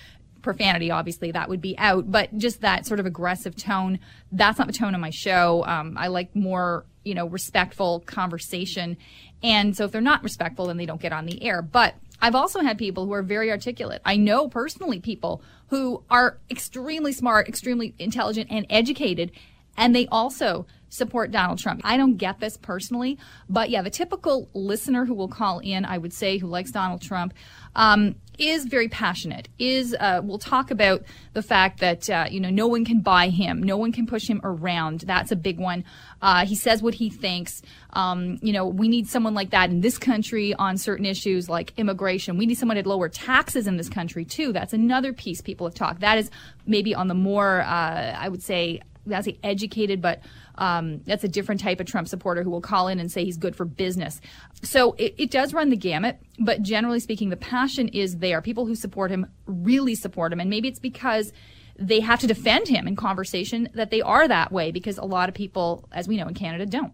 profanity, 0.43 0.91
obviously, 0.91 1.33
that 1.33 1.49
would 1.49 1.61
be 1.61 1.77
out. 1.79 2.11
But 2.11 2.37
just 2.39 2.63
that 2.63 2.87
sort 2.87 3.01
of 3.01 3.07
aggressive 3.07 3.57
tone, 3.57 3.99
that's 4.33 4.59
not 4.59 4.67
the 4.67 4.73
tone 4.73 4.95
of 4.95 5.01
my 5.01 5.11
show. 5.11 5.65
Um, 5.67 5.97
I 5.99 6.09
like 6.09 6.35
more, 6.35 6.87
you 7.05 7.15
know, 7.15 7.27
respectful 7.27 8.01
conversation. 8.01 8.97
And 9.43 9.77
so 9.77 9.85
if 9.85 9.93
they're 9.93 10.01
not 10.01 10.23
respectful, 10.23 10.67
then 10.67 10.77
they 10.77 10.87
don't 10.87 11.01
get 11.01 11.13
on 11.13 11.27
the 11.27 11.43
air. 11.43 11.63
But 11.63 11.95
I've 12.21 12.35
also 12.35 12.61
had 12.61 12.79
people 12.79 13.07
who 13.07 13.13
are 13.13 13.23
very 13.23 13.51
articulate. 13.51 14.03
I 14.05 14.17
know 14.17 14.49
personally 14.49 15.01
people 15.01 15.43
who 15.69 16.03
are 16.11 16.39
extremely 16.51 17.13
smart, 17.13 17.49
extremely 17.49 17.95
intelligent, 17.99 18.49
and 18.51 18.67
educated, 18.69 19.31
and 19.77 19.95
they 19.95 20.07
also 20.09 20.67
support 20.89 21.31
Donald 21.31 21.59
Trump. 21.59 21.83
I 21.85 21.97
don't 21.97 22.17
get 22.17 22.41
this 22.41 22.57
personally, 22.57 23.19
but 23.49 23.71
yeah, 23.71 23.83
the 23.83 23.91
typical 23.91 24.49
listener 24.55 25.05
who 25.05 25.15
will 25.15 25.29
call 25.29 25.59
in, 25.61 25.85
I 25.85 25.99
would 25.99 26.13
say, 26.13 26.39
who 26.39 26.47
likes 26.47 26.71
Donald 26.71 27.03
Trump, 27.03 27.35
um, 27.77 28.17
is 28.39 28.65
very 28.65 28.89
passionate. 28.89 29.49
Is 29.59 29.95
uh, 29.99 30.21
will 30.25 30.39
talk 30.39 30.71
about 30.71 31.03
the 31.35 31.43
fact 31.43 31.81
that 31.81 32.09
uh, 32.09 32.27
you 32.31 32.41
know 32.41 32.51
no 32.51 32.67
one 32.67 32.85
can 32.85 33.01
buy 33.01 33.29
him, 33.29 33.63
no 33.63 33.77
one 33.77 33.93
can 33.93 34.07
push 34.07 34.29
him 34.29 34.41
around. 34.45 35.01
That's 35.01 35.33
a 35.33 35.37
big 35.37 35.59
one. 35.59 35.85
Uh, 36.23 36.47
he 36.47 36.55
says 36.55 36.83
what 36.83 36.95
he 36.95 37.11
thinks. 37.11 37.63
Um, 37.93 38.39
you 38.43 38.53
know, 38.53 38.67
we 38.67 38.89
need 38.89 39.09
someone 39.09 39.35
like 39.35 39.51
that 39.51 39.71
in 39.71 39.81
this 39.81 39.99
country 39.99 40.55
on 40.55 40.79
certain 40.79 41.07
issues 41.07 41.49
like 41.49 41.73
immigration. 41.77 42.37
We 42.37 42.47
need 42.47 42.59
someone 42.59 42.77
to 42.77 42.89
lower 42.89 43.09
taxes 43.09 43.67
in 43.67 43.77
this 43.77 43.89
country 43.89 44.25
too. 44.25 44.53
That's 44.53 44.73
another 44.73 45.13
piece 45.13 45.41
people 45.41 45.67
have 45.67 45.75
talked. 45.75 46.01
That 46.01 46.19
is 46.19 46.31
maybe 46.67 46.95
on 46.95 47.09
the 47.09 47.15
more, 47.15 47.63
uh, 47.63 48.17
I 48.19 48.29
would 48.29 48.43
say, 48.43 48.83
that's 49.07 49.29
educated, 49.43 50.03
but 50.03 50.21
um, 50.59 51.01
that's 51.07 51.25
a 51.25 51.29
different 51.29 51.61
type 51.61 51.81
of 51.81 51.87
Trump 51.87 52.09
supporter 52.09 52.43
who 52.43 52.51
will 52.51 52.61
call 52.61 52.89
in 52.89 53.01
and 53.01 53.11
say 53.11 53.25
he's 53.25 53.37
good 53.37 53.57
for 53.57 53.65
business. 53.65 54.21
So 54.63 54.93
it, 54.99 55.15
it 55.17 55.31
does 55.31 55.55
run 55.55 55.71
the 55.71 55.77
gamut, 55.77 56.19
but 56.39 56.63
generally 56.63 57.01
speaking, 57.01 57.31
the 57.31 57.37
passion 57.37 57.89
is 57.89 58.19
there. 58.19 58.43
People 58.43 58.67
who 58.67 58.75
support 58.75 59.11
him 59.11 59.27
really 59.47 59.95
support 59.95 60.33
him, 60.33 60.41
and 60.41 60.51
maybe 60.51 60.69
it's 60.69 60.81
because 60.81 61.33
they 61.79 62.01
have 62.01 62.21
to 62.21 62.27
defend 62.27 62.69
him 62.69 62.89
in 62.89 62.97
conversation 62.97 63.69
that 63.75 63.91
they 63.91 64.03
are 64.03 64.27
that 64.27 64.51
way 64.51 64.73
because 64.73 64.99
a 64.99 65.05
lot 65.05 65.29
of 65.29 65.35
people, 65.35 65.89
as 65.93 66.09
we 66.09 66.17
know 66.17 66.27
in 66.27 66.35
Canada, 66.35 66.67
don't. 66.67 66.93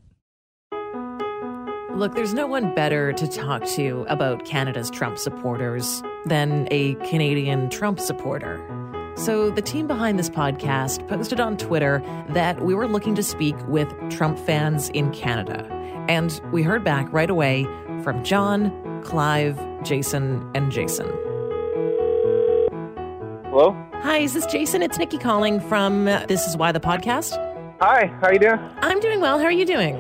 Look, 1.95 2.15
there's 2.15 2.35
no 2.35 2.47
one 2.47 2.75
better 2.75 3.13
to 3.13 3.29
talk 3.29 3.65
to 3.67 4.05
about 4.09 4.45
Canada's 4.45 4.91
Trump 4.91 5.17
supporters 5.17 6.03
than 6.27 6.67
a 6.71 6.95
Canadian 7.07 7.71
Trump 7.71 8.01
supporter. 8.01 8.84
So, 9.17 9.51
the 9.51 9.63
team 9.63 9.87
behind 9.87 10.19
this 10.19 10.29
podcast 10.29 11.07
posted 11.07 11.39
on 11.39 11.57
Twitter 11.57 12.03
that 12.31 12.61
we 12.65 12.75
were 12.75 12.89
looking 12.89 13.15
to 13.15 13.23
speak 13.23 13.55
with 13.69 13.89
Trump 14.11 14.37
fans 14.41 14.89
in 14.89 15.13
Canada. 15.13 15.65
And 16.09 16.41
we 16.53 16.65
heard 16.65 16.83
back 16.83 17.11
right 17.13 17.31
away 17.31 17.65
from 18.03 18.25
John, 18.25 18.73
Clive, 19.05 19.57
Jason, 19.85 20.45
and 20.57 20.73
Jason. 20.73 21.07
Hello? 23.51 23.77
Hi, 24.03 24.19
is 24.19 24.35
this 24.35 24.47
Jason? 24.47 24.83
It's 24.83 24.99
Nikki 24.99 25.19
calling 25.19 25.61
from 25.61 26.07
This 26.07 26.49
Is 26.49 26.57
Why 26.57 26.73
the 26.73 26.81
podcast. 26.81 27.37
Hi, 27.81 28.07
how 28.21 28.33
you 28.33 28.41
doing? 28.41 28.59
I'm 28.79 28.99
doing 28.99 29.21
well. 29.21 29.39
How 29.39 29.45
are 29.45 29.53
you 29.53 29.65
doing? 29.65 29.95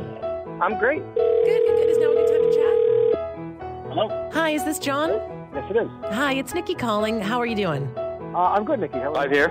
I'm 0.60 0.76
great. 0.76 1.02
Good, 1.14 1.44
good, 1.46 1.66
good. 1.66 1.88
Is 1.88 1.98
now 1.98 2.10
a 2.10 2.14
good 2.14 2.26
time 2.26 2.42
to 2.42 2.52
chat? 2.52 3.92
Hello? 3.92 4.30
Hi, 4.32 4.50
is 4.50 4.64
this 4.64 4.80
John? 4.80 5.10
Yes, 5.54 5.70
it 5.70 5.76
is. 5.76 5.88
Hi, 6.12 6.32
it's 6.34 6.52
Nikki 6.52 6.74
calling. 6.74 7.20
How 7.20 7.38
are 7.38 7.46
you 7.46 7.54
doing? 7.54 7.88
Uh, 8.34 8.50
I'm 8.52 8.64
good, 8.64 8.80
Nikki. 8.80 8.98
How 8.98 9.08
are 9.10 9.12
Live 9.12 9.30
you? 9.30 9.36
here. 9.38 9.48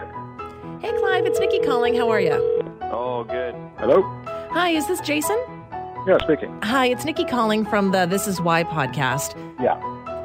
Hey, 0.82 0.92
Clive, 1.00 1.26
it's 1.26 1.40
Nikki 1.40 1.60
calling. 1.60 1.96
How 1.96 2.10
are 2.10 2.20
you? 2.20 2.34
Oh, 2.92 3.24
good. 3.24 3.56
Hello? 3.78 4.02
Hi, 4.52 4.70
is 4.72 4.88
this 4.88 5.00
Jason? 5.00 5.38
Yeah, 6.06 6.18
speaking. 6.22 6.60
Hi, 6.64 6.88
it's 6.88 7.06
Nikki 7.06 7.24
calling 7.24 7.66
from 7.66 7.92
the 7.92 8.06
This 8.06 8.28
Is 8.28 8.42
Why 8.42 8.64
podcast. 8.66 9.36
Yeah. 9.62 9.76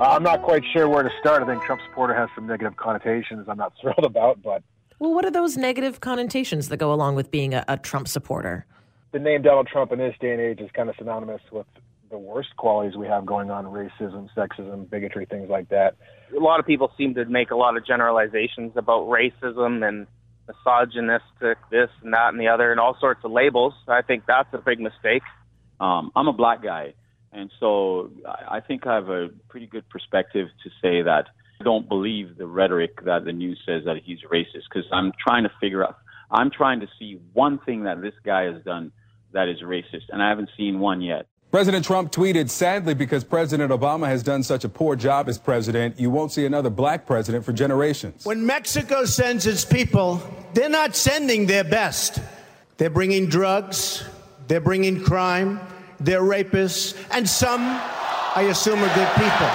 Uh, 0.00 0.10
I'm 0.10 0.22
not 0.24 0.42
quite 0.42 0.62
sure 0.72 0.88
where 0.88 1.02
to 1.04 1.10
start. 1.20 1.42
I 1.42 1.46
think 1.46 1.62
Trump 1.62 1.80
supporter 1.88 2.14
has 2.14 2.28
some 2.34 2.46
negative 2.46 2.76
connotations 2.76 3.46
I'm 3.48 3.58
not 3.58 3.72
thrilled 3.80 4.04
about, 4.04 4.42
but 4.42 4.62
Well, 4.98 5.14
what 5.14 5.24
are 5.24 5.30
those 5.30 5.56
negative 5.56 6.00
connotations 6.00 6.68
that 6.68 6.78
go 6.78 6.92
along 6.92 7.14
with 7.14 7.30
being 7.30 7.54
a, 7.54 7.64
a 7.68 7.76
Trump 7.76 8.08
supporter? 8.08 8.66
the 9.10 9.18
name 9.18 9.40
Donald 9.40 9.66
Trump 9.66 9.90
in 9.90 9.98
this 9.98 10.14
day 10.20 10.32
and 10.32 10.40
age 10.40 10.60
is 10.60 10.68
kind 10.74 10.90
of 10.90 10.94
synonymous 10.98 11.40
with 11.50 11.64
the 12.10 12.18
worst 12.18 12.56
qualities 12.56 12.96
we 12.96 13.06
have 13.06 13.26
going 13.26 13.50
on 13.50 13.66
racism, 13.66 14.28
sexism, 14.36 14.88
bigotry, 14.88 15.26
things 15.26 15.48
like 15.48 15.68
that. 15.68 15.96
A 16.36 16.40
lot 16.40 16.60
of 16.60 16.66
people 16.66 16.90
seem 16.96 17.14
to 17.14 17.24
make 17.24 17.50
a 17.50 17.56
lot 17.56 17.76
of 17.76 17.86
generalizations 17.86 18.72
about 18.76 19.08
racism 19.08 19.86
and 19.86 20.06
misogynistic, 20.46 21.58
this 21.70 21.90
and 22.02 22.12
that 22.12 22.28
and 22.30 22.40
the 22.40 22.48
other, 22.48 22.70
and 22.70 22.80
all 22.80 22.96
sorts 22.98 23.20
of 23.24 23.30
labels. 23.30 23.74
I 23.86 24.02
think 24.02 24.24
that's 24.26 24.48
a 24.52 24.58
big 24.58 24.80
mistake. 24.80 25.22
Um, 25.80 26.10
I'm 26.16 26.28
a 26.28 26.32
black 26.32 26.62
guy, 26.62 26.94
and 27.32 27.50
so 27.60 28.10
I 28.26 28.60
think 28.60 28.86
I 28.86 28.94
have 28.94 29.08
a 29.08 29.28
pretty 29.48 29.66
good 29.66 29.88
perspective 29.88 30.48
to 30.64 30.70
say 30.82 31.02
that 31.02 31.26
I 31.60 31.64
don't 31.64 31.88
believe 31.88 32.36
the 32.36 32.46
rhetoric 32.46 33.04
that 33.04 33.24
the 33.24 33.32
news 33.32 33.60
says 33.66 33.84
that 33.84 33.96
he's 34.04 34.20
racist 34.30 34.64
because 34.72 34.88
I'm 34.92 35.12
trying 35.24 35.44
to 35.44 35.50
figure 35.60 35.84
out, 35.84 35.98
I'm 36.30 36.50
trying 36.50 36.80
to 36.80 36.88
see 36.98 37.20
one 37.32 37.58
thing 37.58 37.84
that 37.84 38.00
this 38.00 38.14
guy 38.24 38.44
has 38.44 38.62
done 38.64 38.92
that 39.32 39.48
is 39.48 39.60
racist, 39.62 40.08
and 40.10 40.22
I 40.22 40.28
haven't 40.28 40.50
seen 40.56 40.80
one 40.80 41.00
yet. 41.00 41.26
President 41.50 41.82
Trump 41.82 42.12
tweeted, 42.12 42.50
sadly, 42.50 42.92
because 42.92 43.24
President 43.24 43.72
Obama 43.72 44.06
has 44.06 44.22
done 44.22 44.42
such 44.42 44.64
a 44.64 44.68
poor 44.68 44.94
job 44.94 45.30
as 45.30 45.38
president, 45.38 45.98
you 45.98 46.10
won't 46.10 46.30
see 46.30 46.44
another 46.44 46.68
black 46.68 47.06
president 47.06 47.42
for 47.42 47.54
generations. 47.54 48.26
When 48.26 48.44
Mexico 48.44 49.06
sends 49.06 49.46
its 49.46 49.64
people, 49.64 50.20
they're 50.52 50.68
not 50.68 50.94
sending 50.94 51.46
their 51.46 51.64
best. 51.64 52.20
They're 52.76 52.90
bringing 52.90 53.28
drugs, 53.28 54.04
they're 54.46 54.60
bringing 54.60 55.02
crime, 55.02 55.58
they're 55.98 56.20
rapists, 56.20 56.94
and 57.10 57.26
some, 57.26 57.62
I 57.62 58.46
assume, 58.50 58.80
are 58.80 58.94
good 58.94 59.08
people. 59.14 59.48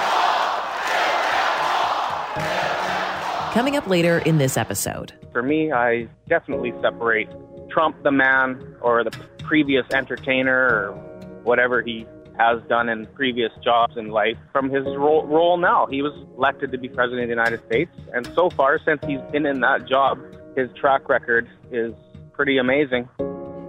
Coming 3.52 3.76
up 3.76 3.86
later 3.86 4.18
in 4.18 4.38
this 4.38 4.56
episode. 4.56 5.12
For 5.32 5.44
me, 5.44 5.70
I 5.70 6.08
definitely 6.28 6.74
separate 6.82 7.28
Trump 7.70 8.02
the 8.02 8.10
man 8.10 8.74
or 8.80 9.04
the 9.04 9.12
previous 9.44 9.86
entertainer 9.92 10.58
or 10.58 11.13
whatever 11.44 11.82
he 11.82 12.06
has 12.38 12.60
done 12.68 12.88
in 12.88 13.06
previous 13.06 13.52
jobs 13.62 13.96
in 13.96 14.08
life 14.08 14.36
from 14.52 14.68
his 14.68 14.84
role, 14.84 15.24
role 15.26 15.56
now. 15.56 15.86
He 15.86 16.02
was 16.02 16.12
elected 16.36 16.72
to 16.72 16.78
be 16.78 16.88
president 16.88 17.22
of 17.22 17.28
the 17.28 17.32
United 17.32 17.64
States, 17.66 17.92
and 18.12 18.26
so 18.34 18.50
far, 18.50 18.80
since 18.84 19.00
he's 19.06 19.20
been 19.30 19.46
in 19.46 19.60
that 19.60 19.86
job, 19.86 20.18
his 20.56 20.68
track 20.72 21.08
record 21.08 21.48
is 21.70 21.92
pretty 22.32 22.58
amazing. 22.58 23.08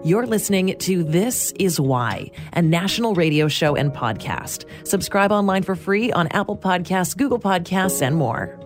You're 0.03 0.27
listening 0.27 0.77
to 0.77 1.03
This 1.03 1.51
Is 1.60 1.79
Why, 1.79 2.29
a 2.53 2.62
national 2.62 3.15
radio 3.15 3.48
show 3.48 3.75
and 3.75 3.91
podcast. 3.91 4.65
Subscribe 4.88 5.32
online 5.32 5.63
for 5.63 5.75
free 5.75 6.12
on 6.12 6.27
Apple 6.27 6.58
Podcasts, 6.58 7.17
Google 7.17 7.39
Podcasts, 7.39 8.01
and 8.01 8.15
more. 8.15 8.60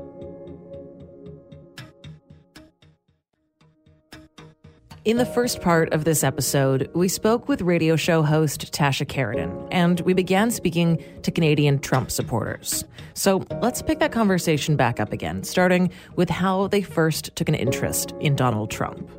In 5.05 5.15
the 5.15 5.25
first 5.25 5.61
part 5.61 5.93
of 5.93 6.03
this 6.03 6.25
episode, 6.25 6.89
we 6.93 7.07
spoke 7.07 7.47
with 7.47 7.61
radio 7.61 7.95
show 7.95 8.21
host 8.21 8.73
Tasha 8.73 9.05
Kheiriddin, 9.05 9.69
and 9.71 10.01
we 10.01 10.13
began 10.13 10.51
speaking 10.51 11.01
to 11.23 11.31
Canadian 11.31 11.79
Trump 11.79 12.11
supporters. 12.11 12.83
So 13.13 13.45
let's 13.61 13.81
pick 13.81 13.99
that 13.99 14.11
conversation 14.11 14.75
back 14.75 14.99
up 14.99 15.13
again, 15.13 15.45
starting 15.45 15.89
with 16.17 16.29
how 16.29 16.67
they 16.67 16.81
first 16.81 17.33
took 17.37 17.47
an 17.47 17.55
interest 17.55 18.13
in 18.19 18.35
Donald 18.35 18.71
Trump. 18.71 19.09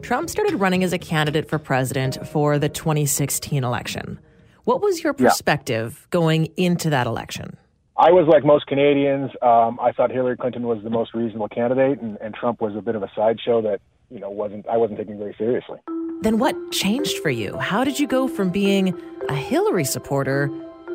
Trump 0.00 0.30
started 0.30 0.54
running 0.54 0.82
as 0.84 0.94
a 0.94 0.98
candidate 0.98 1.50
for 1.50 1.58
president 1.58 2.26
for 2.26 2.58
the 2.58 2.70
2016 2.70 3.62
election. 3.62 4.18
What 4.64 4.80
was 4.80 5.04
your 5.04 5.12
perspective 5.12 5.98
yeah. 6.00 6.06
going 6.08 6.46
into 6.56 6.88
that 6.90 7.06
election? 7.06 7.58
I 7.94 8.10
was 8.10 8.26
like 8.26 8.42
most 8.42 8.66
Canadians. 8.66 9.32
Um, 9.42 9.78
I 9.82 9.92
thought 9.92 10.10
Hillary 10.10 10.38
Clinton 10.38 10.62
was 10.62 10.82
the 10.82 10.88
most 10.88 11.12
reasonable 11.12 11.48
candidate, 11.48 12.00
and, 12.00 12.16
and 12.22 12.34
Trump 12.34 12.62
was 12.62 12.74
a 12.74 12.80
bit 12.80 12.94
of 12.94 13.02
a 13.02 13.10
sideshow 13.14 13.60
that 13.60 13.82
you 14.10 14.18
know 14.20 14.30
wasn't 14.30 14.66
I 14.68 14.76
wasn't 14.76 14.98
taking 14.98 15.18
very 15.18 15.34
seriously. 15.38 15.78
Then 16.22 16.38
what 16.38 16.54
changed 16.72 17.18
for 17.18 17.30
you? 17.30 17.56
How 17.56 17.84
did 17.84 17.98
you 17.98 18.06
go 18.06 18.28
from 18.28 18.50
being 18.50 18.94
a 19.28 19.34
Hillary 19.34 19.84
supporter 19.84 20.50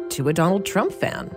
to 0.09 0.27
a 0.29 0.33
Donald 0.33 0.65
Trump 0.65 0.91
fan? 0.91 1.35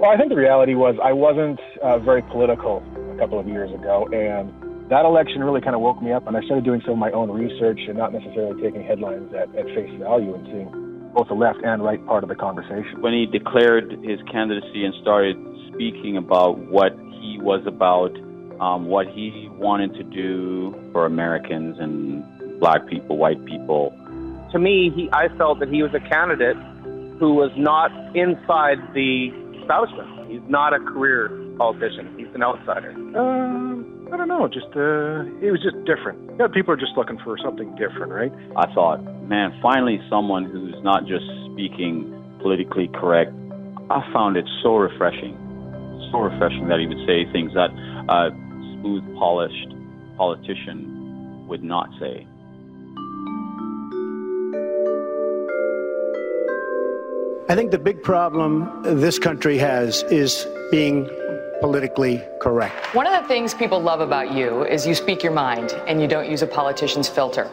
Well, 0.00 0.10
I 0.10 0.16
think 0.16 0.30
the 0.30 0.36
reality 0.36 0.74
was 0.74 0.94
I 1.02 1.12
wasn't 1.12 1.60
uh, 1.82 1.98
very 1.98 2.22
political 2.22 2.82
a 3.14 3.18
couple 3.18 3.38
of 3.38 3.48
years 3.48 3.70
ago, 3.74 4.08
and 4.12 4.48
that 4.90 5.04
election 5.04 5.44
really 5.44 5.60
kind 5.60 5.74
of 5.74 5.82
woke 5.82 6.00
me 6.00 6.12
up, 6.12 6.26
and 6.26 6.36
I 6.36 6.40
started 6.42 6.64
doing 6.64 6.80
some 6.82 6.92
of 6.92 6.98
my 6.98 7.10
own 7.10 7.30
research 7.30 7.80
and 7.88 7.98
not 7.98 8.12
necessarily 8.12 8.62
taking 8.62 8.82
headlines 8.84 9.34
at, 9.34 9.54
at 9.54 9.66
face 9.74 9.90
value 9.98 10.34
and 10.34 10.46
seeing 10.46 11.10
both 11.14 11.28
the 11.28 11.34
left 11.34 11.58
and 11.64 11.82
right 11.82 12.04
part 12.06 12.22
of 12.22 12.28
the 12.28 12.36
conversation. 12.36 13.02
When 13.02 13.12
he 13.12 13.26
declared 13.26 13.90
his 14.04 14.20
candidacy 14.30 14.84
and 14.84 14.94
started 15.02 15.36
speaking 15.74 16.16
about 16.16 16.58
what 16.70 16.92
he 17.20 17.38
was 17.42 17.60
about 17.66 18.14
um, 18.60 18.86
what 18.86 19.06
he 19.08 19.48
wanted 19.52 19.94
to 19.94 20.02
do 20.02 20.74
for 20.92 21.06
Americans 21.06 21.78
and 21.78 22.24
black 22.60 22.86
people, 22.86 23.16
white 23.16 23.44
people. 23.44 23.94
To 24.52 24.58
me, 24.58 24.90
he, 24.94 25.08
I 25.12 25.28
felt 25.36 25.60
that 25.60 25.68
he 25.68 25.82
was 25.82 25.92
a 25.94 26.00
candidate 26.00 26.56
who 27.18 27.34
was 27.34 27.50
not 27.56 27.90
inside 28.16 28.78
the 28.94 29.28
establishment. 29.60 30.30
He's 30.30 30.40
not 30.48 30.72
a 30.72 30.78
career 30.78 31.28
politician. 31.58 32.14
He's 32.16 32.32
an 32.34 32.42
outsider. 32.42 32.92
Um, 33.18 34.08
I 34.12 34.16
don't 34.16 34.28
know. 34.28 34.48
Just 34.48 34.72
uh, 34.72 35.24
he 35.40 35.50
was 35.50 35.60
just 35.62 35.76
different. 35.84 36.18
Yeah, 36.38 36.46
people 36.48 36.72
are 36.72 36.80
just 36.80 36.96
looking 36.96 37.18
for 37.22 37.36
something 37.42 37.68
different, 37.76 38.12
right? 38.12 38.32
I 38.56 38.72
thought, 38.72 39.02
man, 39.28 39.52
finally 39.60 40.00
someone 40.08 40.44
who's 40.44 40.76
not 40.82 41.06
just 41.06 41.24
speaking 41.52 42.08
politically 42.40 42.88
correct. 42.94 43.32
I 43.90 44.00
found 44.12 44.36
it 44.36 44.48
so 44.62 44.76
refreshing, 44.76 45.36
so 46.10 46.20
refreshing 46.20 46.68
that 46.68 46.78
he 46.78 46.86
would 46.86 47.04
say 47.06 47.30
things 47.32 47.52
that 47.52 47.68
uh, 48.08 48.30
smooth, 48.80 49.04
polished 49.16 49.74
politician 50.16 51.46
would 51.48 51.62
not 51.62 51.88
say. 51.98 52.26
I 57.50 57.54
think 57.54 57.70
the 57.70 57.78
big 57.78 58.02
problem 58.02 58.82
this 58.82 59.18
country 59.18 59.56
has 59.58 60.02
is 60.04 60.46
being 60.70 61.08
politically 61.60 62.22
correct. 62.40 62.94
One 62.94 63.06
of 63.06 63.22
the 63.22 63.26
things 63.26 63.54
people 63.54 63.80
love 63.80 64.00
about 64.00 64.32
you 64.32 64.64
is 64.64 64.86
you 64.86 64.94
speak 64.94 65.22
your 65.22 65.32
mind 65.32 65.72
and 65.86 66.00
you 66.00 66.06
don't 66.06 66.30
use 66.30 66.42
a 66.42 66.46
politician's 66.46 67.08
filter. 67.08 67.50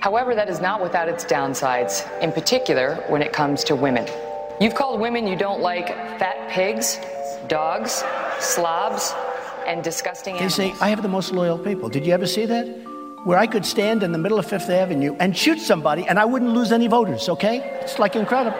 However, 0.00 0.34
that 0.34 0.48
is 0.48 0.60
not 0.60 0.82
without 0.82 1.08
its 1.08 1.24
downsides, 1.24 2.08
in 2.20 2.32
particular 2.32 2.96
when 3.08 3.22
it 3.22 3.32
comes 3.32 3.62
to 3.64 3.76
women. 3.76 4.06
You've 4.60 4.74
called 4.74 5.00
women 5.00 5.26
you 5.26 5.36
don't 5.36 5.60
like 5.60 5.88
fat 6.18 6.50
pigs, 6.50 6.98
dogs, 7.48 8.02
slobs, 8.40 9.14
and 9.66 9.82
disgusting 9.82 10.34
animals. 10.34 10.56
They 10.56 10.70
say, 10.70 10.78
I 10.80 10.88
have 10.88 11.02
the 11.02 11.08
most 11.08 11.32
loyal 11.32 11.58
people. 11.58 11.88
Did 11.88 12.06
you 12.06 12.12
ever 12.12 12.26
see 12.26 12.46
that? 12.46 12.64
Where 13.24 13.38
I 13.38 13.46
could 13.46 13.66
stand 13.66 14.02
in 14.02 14.12
the 14.12 14.18
middle 14.18 14.38
of 14.38 14.46
Fifth 14.46 14.70
Avenue 14.70 15.14
and 15.20 15.36
shoot 15.36 15.58
somebody 15.58 16.06
and 16.06 16.18
I 16.18 16.24
wouldn't 16.24 16.52
lose 16.52 16.72
any 16.72 16.86
voters, 16.86 17.28
okay? 17.28 17.58
It's 17.82 17.98
like 17.98 18.16
incredible. 18.16 18.58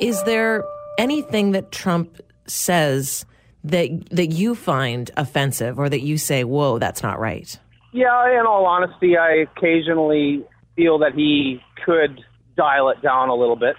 Is 0.00 0.22
there 0.24 0.64
anything 0.98 1.52
that 1.52 1.70
Trump 1.70 2.20
says 2.46 3.24
that 3.62 4.08
that 4.10 4.26
you 4.26 4.54
find 4.54 5.10
offensive 5.16 5.78
or 5.78 5.88
that 5.88 6.00
you 6.00 6.18
say, 6.18 6.44
whoa, 6.44 6.78
that's 6.78 7.02
not 7.02 7.18
right? 7.18 7.58
Yeah, 7.92 8.40
in 8.40 8.46
all 8.46 8.66
honesty, 8.66 9.16
I 9.16 9.46
occasionally 9.56 10.44
feel 10.74 10.98
that 10.98 11.14
he 11.14 11.60
could 11.84 12.20
dial 12.56 12.88
it 12.90 13.00
down 13.02 13.28
a 13.28 13.34
little 13.34 13.56
bit. 13.56 13.76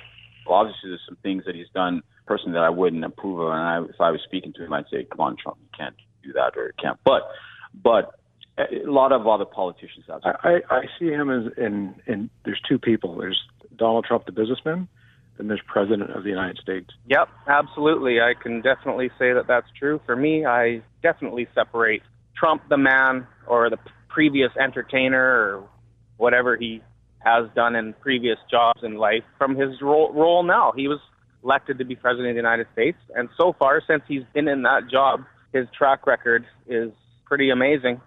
Well, 0.47 0.59
obviously, 0.59 0.89
there's 0.89 1.01
some 1.05 1.17
things 1.21 1.43
that 1.45 1.55
he's 1.55 1.69
done 1.73 2.01
person 2.25 2.53
that 2.53 2.63
I 2.63 2.69
wouldn't 2.69 3.03
approve 3.03 3.39
of. 3.39 3.47
And 3.51 3.61
I, 3.61 3.81
if 3.81 3.99
I 3.99 4.11
was 4.11 4.21
speaking 4.23 4.53
to 4.53 4.65
him, 4.65 4.73
I'd 4.73 4.85
say, 4.91 5.05
"Come 5.09 5.19
on, 5.19 5.37
Trump, 5.37 5.57
you 5.61 5.69
can't 5.77 5.95
do 6.23 6.33
that, 6.33 6.57
or 6.57 6.65
you 6.65 6.73
can't." 6.81 6.99
But, 7.03 7.23
but 7.73 8.19
a 8.57 8.89
lot 8.89 9.11
of 9.11 9.27
other 9.27 9.45
politicians 9.45 10.05
out 10.11 10.21
there. 10.23 10.39
I, 10.45 10.61
I 10.73 10.81
see 10.97 11.07
him 11.07 11.29
as 11.29 11.51
in 11.57 11.95
in. 12.07 12.29
There's 12.43 12.61
two 12.67 12.79
people. 12.79 13.15
There's 13.15 13.39
Donald 13.75 14.05
Trump, 14.05 14.25
the 14.25 14.31
businessman, 14.31 14.87
and 15.37 15.49
there's 15.49 15.61
President 15.67 16.11
of 16.11 16.23
the 16.23 16.29
United 16.29 16.57
States. 16.57 16.89
Yep, 17.07 17.27
absolutely. 17.47 18.21
I 18.21 18.33
can 18.41 18.61
definitely 18.61 19.09
say 19.19 19.33
that 19.33 19.45
that's 19.47 19.67
true. 19.77 19.99
For 20.05 20.15
me, 20.15 20.45
I 20.45 20.81
definitely 21.03 21.47
separate 21.53 22.01
Trump, 22.37 22.63
the 22.69 22.77
man, 22.77 23.27
or 23.47 23.69
the 23.69 23.77
previous 24.07 24.51
entertainer, 24.57 25.21
or 25.21 25.63
whatever 26.17 26.55
he 26.55 26.81
has 27.19 27.49
done 27.55 27.75
in 27.75 27.93
previous 27.93 28.37
jobs 28.49 28.81
in 28.83 28.95
life, 28.95 29.23
from 29.37 29.55
his 29.55 29.81
role, 29.81 30.13
role 30.13 30.43
now. 30.43 30.71
He 30.75 30.87
was 30.87 30.99
elected 31.45 31.77
to 31.77 31.85
be 31.85 31.95
president 31.95 32.29
of 32.29 32.33
the 32.33 32.39
United 32.39 32.67
States. 32.73 32.97
And 33.15 33.29
so 33.37 33.53
far, 33.53 33.81
since 33.87 34.03
he's 34.07 34.23
been 34.33 34.47
in 34.47 34.63
that 34.63 34.89
job, 34.89 35.23
his 35.53 35.67
track 35.77 36.07
record 36.07 36.45
is 36.67 36.91
pretty 37.25 37.51
amazing 37.51 38.01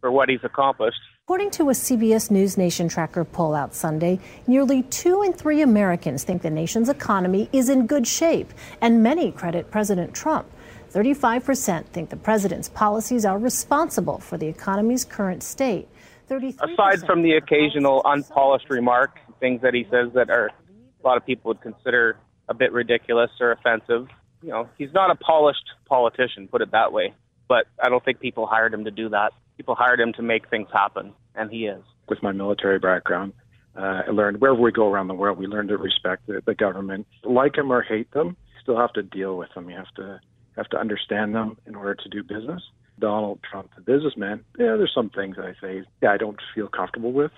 for 0.00 0.10
what 0.10 0.28
he's 0.28 0.42
accomplished. 0.42 0.98
According 1.24 1.50
to 1.52 1.68
a 1.68 1.72
CBS 1.72 2.30
News 2.30 2.56
Nation 2.56 2.88
Tracker 2.88 3.24
poll 3.24 3.54
out 3.54 3.74
Sunday, 3.74 4.18
nearly 4.46 4.82
two 4.84 5.22
in 5.22 5.34
three 5.34 5.60
Americans 5.60 6.24
think 6.24 6.40
the 6.40 6.48
nation's 6.48 6.88
economy 6.88 7.50
is 7.52 7.68
in 7.68 7.86
good 7.86 8.06
shape, 8.06 8.54
and 8.80 9.02
many 9.02 9.30
credit 9.30 9.70
President 9.70 10.14
Trump. 10.14 10.48
35% 10.90 11.84
think 11.86 12.08
the 12.08 12.16
president's 12.16 12.70
policies 12.70 13.26
are 13.26 13.38
responsible 13.38 14.18
for 14.18 14.38
the 14.38 14.46
economy's 14.46 15.04
current 15.04 15.42
state. 15.42 15.86
Aside 16.30 17.04
from 17.04 17.20
the 17.20 17.32
occasional 17.32 18.00
unpolished 18.06 18.70
remark, 18.70 19.18
things 19.38 19.60
that 19.60 19.74
he 19.74 19.86
says 19.90 20.10
that 20.14 20.30
are 20.30 20.46
a 20.46 21.06
lot 21.06 21.18
of 21.18 21.26
people 21.26 21.50
would 21.50 21.60
consider 21.60 22.16
a 22.48 22.54
bit 22.54 22.72
ridiculous 22.72 23.30
or 23.40 23.52
offensive. 23.52 24.08
You 24.42 24.50
know, 24.50 24.68
he's 24.78 24.92
not 24.92 25.10
a 25.10 25.16
polished 25.16 25.64
politician, 25.86 26.48
put 26.48 26.62
it 26.62 26.70
that 26.72 26.92
way. 26.92 27.14
But 27.48 27.66
I 27.82 27.88
don't 27.88 28.04
think 28.04 28.20
people 28.20 28.46
hired 28.46 28.72
him 28.74 28.84
to 28.84 28.90
do 28.90 29.08
that. 29.08 29.32
People 29.56 29.74
hired 29.74 30.00
him 30.00 30.12
to 30.14 30.22
make 30.22 30.48
things 30.48 30.68
happen, 30.72 31.12
and 31.34 31.50
he 31.50 31.66
is. 31.66 31.82
With 32.08 32.22
my 32.22 32.32
military 32.32 32.78
background, 32.78 33.32
Uh, 33.76 34.02
I 34.08 34.10
learned 34.10 34.40
wherever 34.40 34.60
we 34.60 34.72
go 34.72 34.88
around 34.88 35.08
the 35.08 35.14
world, 35.14 35.38
we 35.38 35.46
learn 35.46 35.68
to 35.68 35.76
respect 35.76 36.26
the, 36.26 36.42
the 36.44 36.54
government, 36.54 37.06
like 37.22 37.54
them 37.54 37.70
or 37.70 37.80
hate 37.82 38.10
them. 38.10 38.28
You 38.28 38.60
still 38.62 38.76
have 38.76 38.92
to 38.94 39.02
deal 39.02 39.36
with 39.36 39.50
them. 39.54 39.70
You 39.70 39.76
have 39.76 39.94
to 39.96 40.20
have 40.56 40.68
to 40.70 40.78
understand 40.78 41.34
them 41.34 41.56
in 41.64 41.76
order 41.76 41.94
to 41.94 42.08
do 42.08 42.22
business. 42.24 42.62
Donald 42.98 43.38
Trump, 43.48 43.70
the 43.76 43.80
businessman, 43.80 44.44
yeah, 44.58 44.74
there's 44.76 44.92
some 44.92 45.10
things 45.10 45.36
I 45.38 45.52
say, 45.60 45.84
yeah, 46.02 46.10
I 46.10 46.16
don't 46.16 46.40
feel 46.54 46.66
comfortable 46.66 47.12
with, 47.12 47.30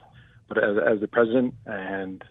but 0.49 0.57
as, 0.57 0.76
as 0.93 1.00
the 1.00 1.09
president 1.09 1.52
and 1.67 2.25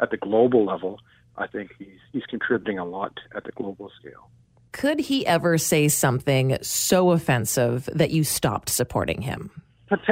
at 0.00 0.10
the 0.10 0.16
global 0.16 0.64
level, 0.66 0.98
I 1.36 1.46
think 1.46 1.70
he's 1.78 1.98
he's 2.12 2.24
contributing 2.28 2.78
a 2.78 2.84
lot 2.84 3.18
at 3.34 3.44
the 3.44 3.52
global 3.52 3.90
scale. 4.00 4.30
Could 4.72 5.00
he 5.00 5.26
ever 5.26 5.58
say 5.58 5.88
something 5.88 6.56
so 6.62 7.10
offensive 7.10 7.88
that 7.92 8.10
you 8.10 8.24
stopped 8.24 8.70
supporting 8.70 9.20
him? 9.20 9.50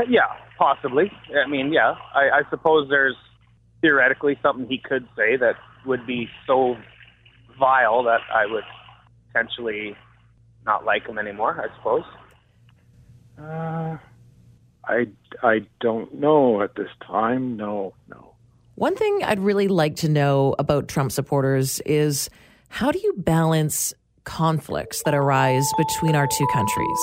Yeah, 0.08 0.26
possibly. 0.58 1.10
I 1.34 1.48
mean, 1.48 1.72
yeah, 1.72 1.94
I, 2.14 2.40
I 2.40 2.42
suppose 2.50 2.88
there's 2.90 3.16
theoretically 3.80 4.38
something 4.42 4.66
he 4.68 4.78
could 4.78 5.08
say 5.16 5.36
that 5.36 5.56
would 5.86 6.06
be 6.06 6.28
so 6.46 6.76
vile 7.58 8.02
that 8.02 8.20
I 8.32 8.44
would 8.46 8.64
potentially 9.28 9.96
not 10.66 10.84
like 10.84 11.06
him 11.06 11.18
anymore. 11.18 11.58
I 11.58 11.74
suppose. 11.76 12.04
Uh, 13.38 13.96
I 14.84 15.06
I 15.42 15.66
don't 15.80 16.14
know 16.14 16.62
at 16.62 16.74
this 16.74 16.90
time. 17.06 17.56
No, 17.56 17.94
no. 18.08 18.29
One 18.80 18.96
thing 18.96 19.20
I'd 19.22 19.40
really 19.40 19.68
like 19.68 19.96
to 19.96 20.08
know 20.08 20.54
about 20.58 20.88
Trump 20.88 21.12
supporters 21.12 21.80
is 21.84 22.30
how 22.70 22.90
do 22.90 22.98
you 22.98 23.12
balance 23.14 23.92
conflicts 24.24 25.02
that 25.02 25.12
arise 25.12 25.70
between 25.76 26.16
our 26.16 26.26
two 26.26 26.46
countries? 26.46 26.98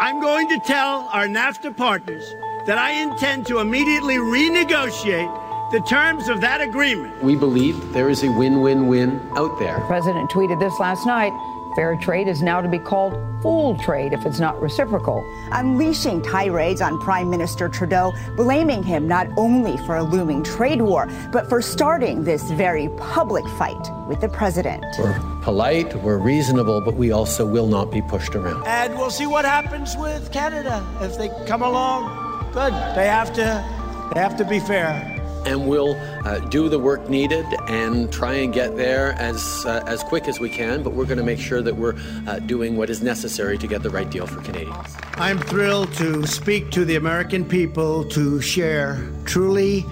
I'm 0.00 0.20
going 0.20 0.48
to 0.48 0.58
tell 0.66 1.08
our 1.12 1.28
NAFTA 1.28 1.76
partners 1.76 2.24
that 2.66 2.78
I 2.78 3.00
intend 3.00 3.46
to 3.46 3.60
immediately 3.60 4.16
renegotiate 4.16 5.70
the 5.70 5.78
terms 5.88 6.28
of 6.28 6.40
that 6.40 6.60
agreement. 6.60 7.22
We 7.22 7.36
believe 7.36 7.92
there 7.92 8.10
is 8.10 8.24
a 8.24 8.32
win 8.32 8.60
win 8.60 8.88
win 8.88 9.20
out 9.36 9.60
there. 9.60 9.78
The 9.78 9.86
president 9.86 10.30
tweeted 10.32 10.58
this 10.58 10.76
last 10.80 11.06
night. 11.06 11.30
Fair 11.76 11.94
trade 11.94 12.26
is 12.26 12.40
now 12.40 12.62
to 12.62 12.68
be 12.68 12.78
called 12.78 13.12
fool 13.42 13.76
trade 13.76 14.14
if 14.14 14.24
it's 14.24 14.40
not 14.40 14.58
reciprocal. 14.62 15.22
Unleashing 15.52 16.22
tirades 16.22 16.80
on 16.80 16.98
Prime 16.98 17.28
Minister 17.28 17.68
Trudeau, 17.68 18.14
blaming 18.34 18.82
him 18.82 19.06
not 19.06 19.28
only 19.36 19.76
for 19.84 19.96
a 19.96 20.02
looming 20.02 20.42
trade 20.42 20.80
war, 20.80 21.06
but 21.32 21.50
for 21.50 21.60
starting 21.60 22.24
this 22.24 22.50
very 22.52 22.88
public 22.96 23.46
fight 23.58 23.90
with 24.08 24.22
the 24.22 24.28
president. 24.30 24.86
We're 24.98 25.20
polite, 25.42 25.94
we're 25.96 26.16
reasonable, 26.16 26.80
but 26.80 26.94
we 26.94 27.12
also 27.12 27.44
will 27.44 27.66
not 27.66 27.90
be 27.90 28.00
pushed 28.00 28.34
around. 28.34 28.66
And 28.66 28.94
we'll 28.94 29.10
see 29.10 29.26
what 29.26 29.44
happens 29.44 29.98
with 29.98 30.32
Canada 30.32 30.82
if 31.02 31.18
they 31.18 31.28
come 31.46 31.60
along. 31.60 32.52
Good. 32.54 32.72
They 32.96 33.06
have 33.06 33.34
to 33.34 34.10
they 34.14 34.20
have 34.20 34.38
to 34.38 34.46
be 34.46 34.60
fair 34.60 35.15
and 35.46 35.66
we'll 35.66 35.94
uh, 36.24 36.40
do 36.40 36.68
the 36.68 36.78
work 36.78 37.08
needed 37.08 37.46
and 37.68 38.12
try 38.12 38.34
and 38.34 38.52
get 38.52 38.76
there 38.76 39.12
as 39.12 39.64
uh, 39.64 39.82
as 39.86 40.02
quick 40.02 40.28
as 40.28 40.40
we 40.40 40.50
can. 40.50 40.82
But 40.82 40.92
we're 40.92 41.04
going 41.04 41.18
to 41.18 41.24
make 41.24 41.38
sure 41.38 41.62
that 41.62 41.74
we're 41.74 41.96
uh, 42.26 42.40
doing 42.40 42.76
what 42.76 42.90
is 42.90 43.02
necessary 43.02 43.56
to 43.58 43.66
get 43.66 43.82
the 43.82 43.90
right 43.90 44.10
deal 44.10 44.26
for 44.26 44.40
Canadians. 44.42 44.96
I'm 45.14 45.38
thrilled 45.38 45.92
to 45.94 46.26
speak 46.26 46.70
to 46.72 46.84
the 46.84 46.96
American 46.96 47.44
people 47.44 48.04
to 48.10 48.40
share 48.40 49.08
truly 49.24 49.84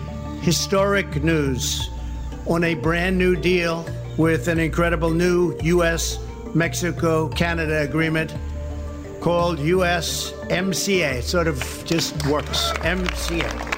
historic 0.42 1.22
news 1.22 1.88
on 2.46 2.64
a 2.64 2.74
brand 2.74 3.16
new 3.16 3.36
deal 3.36 3.86
with 4.18 4.48
an 4.48 4.58
incredible 4.58 5.10
new 5.10 5.56
U.S. 5.62 6.18
Mexico 6.54 7.28
Canada 7.28 7.82
agreement 7.82 8.34
called 9.20 9.58
USMCA. 9.58 11.14
It 11.14 11.24
sort 11.24 11.48
of 11.48 11.82
just 11.86 12.26
works. 12.26 12.70
MCA. 12.82 13.73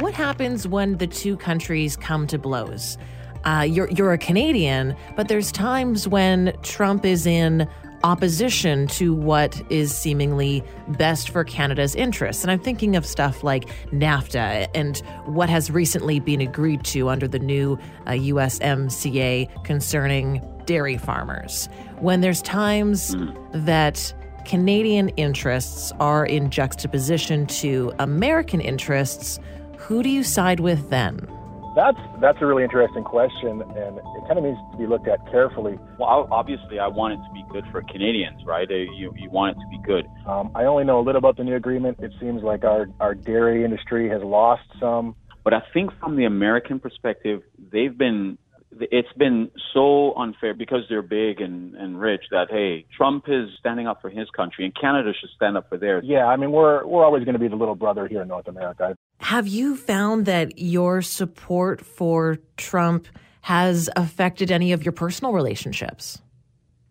What 0.00 0.12
happens 0.12 0.66
when 0.66 0.98
the 0.98 1.06
two 1.06 1.36
countries 1.36 1.96
come 1.96 2.26
to 2.26 2.36
blows? 2.36 2.98
Uh, 3.44 3.64
you're, 3.68 3.88
you're 3.90 4.12
a 4.12 4.18
Canadian, 4.18 4.96
but 5.14 5.28
there's 5.28 5.52
times 5.52 6.08
when 6.08 6.52
Trump 6.62 7.04
is 7.04 7.26
in 7.26 7.68
opposition 8.02 8.88
to 8.88 9.14
what 9.14 9.62
is 9.70 9.96
seemingly 9.96 10.64
best 10.88 11.30
for 11.30 11.44
Canada's 11.44 11.94
interests. 11.94 12.42
And 12.42 12.50
I'm 12.50 12.58
thinking 12.58 12.96
of 12.96 13.06
stuff 13.06 13.44
like 13.44 13.66
NAFTA 13.92 14.68
and 14.74 14.98
what 15.26 15.48
has 15.48 15.70
recently 15.70 16.18
been 16.18 16.40
agreed 16.40 16.82
to 16.86 17.08
under 17.08 17.28
the 17.28 17.38
new 17.38 17.78
uh, 18.06 18.10
USMCA 18.10 19.64
concerning 19.64 20.42
dairy 20.66 20.98
farmers. 20.98 21.68
When 22.00 22.20
there's 22.20 22.42
times 22.42 23.14
that 23.52 24.12
Canadian 24.44 25.08
interests 25.10 25.92
are 26.00 26.26
in 26.26 26.50
juxtaposition 26.50 27.46
to 27.46 27.92
American 27.98 28.60
interests, 28.60 29.38
who 29.78 30.02
do 30.02 30.08
you 30.08 30.22
side 30.22 30.60
with 30.60 30.90
then? 30.90 31.28
That's 31.74 31.98
that's 32.20 32.38
a 32.40 32.46
really 32.46 32.62
interesting 32.62 33.02
question, 33.02 33.60
and 33.60 33.98
it 33.98 34.22
kind 34.28 34.38
of 34.38 34.44
needs 34.44 34.58
to 34.72 34.78
be 34.78 34.86
looked 34.86 35.08
at 35.08 35.18
carefully. 35.30 35.76
Well, 35.98 36.28
obviously, 36.30 36.78
I 36.78 36.86
want 36.86 37.14
it 37.14 37.16
to 37.26 37.32
be 37.32 37.44
good 37.50 37.64
for 37.72 37.82
Canadians, 37.82 38.42
right? 38.46 38.70
Uh, 38.70 38.74
You 38.74 39.12
you 39.16 39.28
want 39.28 39.56
it 39.56 39.60
to 39.60 39.66
be 39.68 39.78
good. 39.84 40.06
Um, 40.24 40.52
I 40.54 40.64
only 40.64 40.84
know 40.84 41.00
a 41.00 41.02
little 41.02 41.18
about 41.18 41.36
the 41.36 41.42
new 41.42 41.56
agreement. 41.56 41.98
It 42.00 42.12
seems 42.20 42.42
like 42.44 42.62
our 42.64 42.86
our 43.00 43.14
dairy 43.14 43.64
industry 43.64 44.08
has 44.08 44.22
lost 44.22 44.62
some. 44.78 45.16
But 45.42 45.52
I 45.52 45.62
think 45.74 45.90
from 45.98 46.16
the 46.16 46.24
American 46.24 46.78
perspective, 46.78 47.42
they've 47.72 47.96
been 47.96 48.38
it's 48.80 49.12
been 49.16 49.50
so 49.72 50.14
unfair 50.14 50.54
because 50.54 50.80
they're 50.88 51.02
big 51.02 51.40
and, 51.40 51.74
and 51.74 52.00
rich 52.00 52.22
that 52.30 52.48
hey, 52.50 52.86
Trump 52.96 53.24
is 53.28 53.48
standing 53.58 53.86
up 53.86 54.00
for 54.00 54.10
his 54.10 54.28
country 54.30 54.64
and 54.64 54.74
Canada 54.74 55.12
should 55.18 55.30
stand 55.36 55.56
up 55.56 55.68
for 55.68 55.78
theirs. 55.78 56.04
Yeah, 56.06 56.26
I 56.26 56.36
mean 56.36 56.50
we're 56.52 56.86
we're 56.86 57.04
always 57.04 57.24
going 57.24 57.34
to 57.34 57.38
be 57.40 57.48
the 57.48 57.56
little 57.56 57.74
brother 57.74 58.06
here 58.08 58.22
in 58.22 58.28
North 58.28 58.48
America. 58.48 58.96
Have 59.24 59.48
you 59.48 59.74
found 59.74 60.26
that 60.26 60.58
your 60.58 61.00
support 61.00 61.82
for 61.82 62.36
Trump 62.58 63.08
has 63.40 63.88
affected 63.96 64.50
any 64.50 64.72
of 64.72 64.84
your 64.84 64.92
personal 64.92 65.32
relationships? 65.32 66.20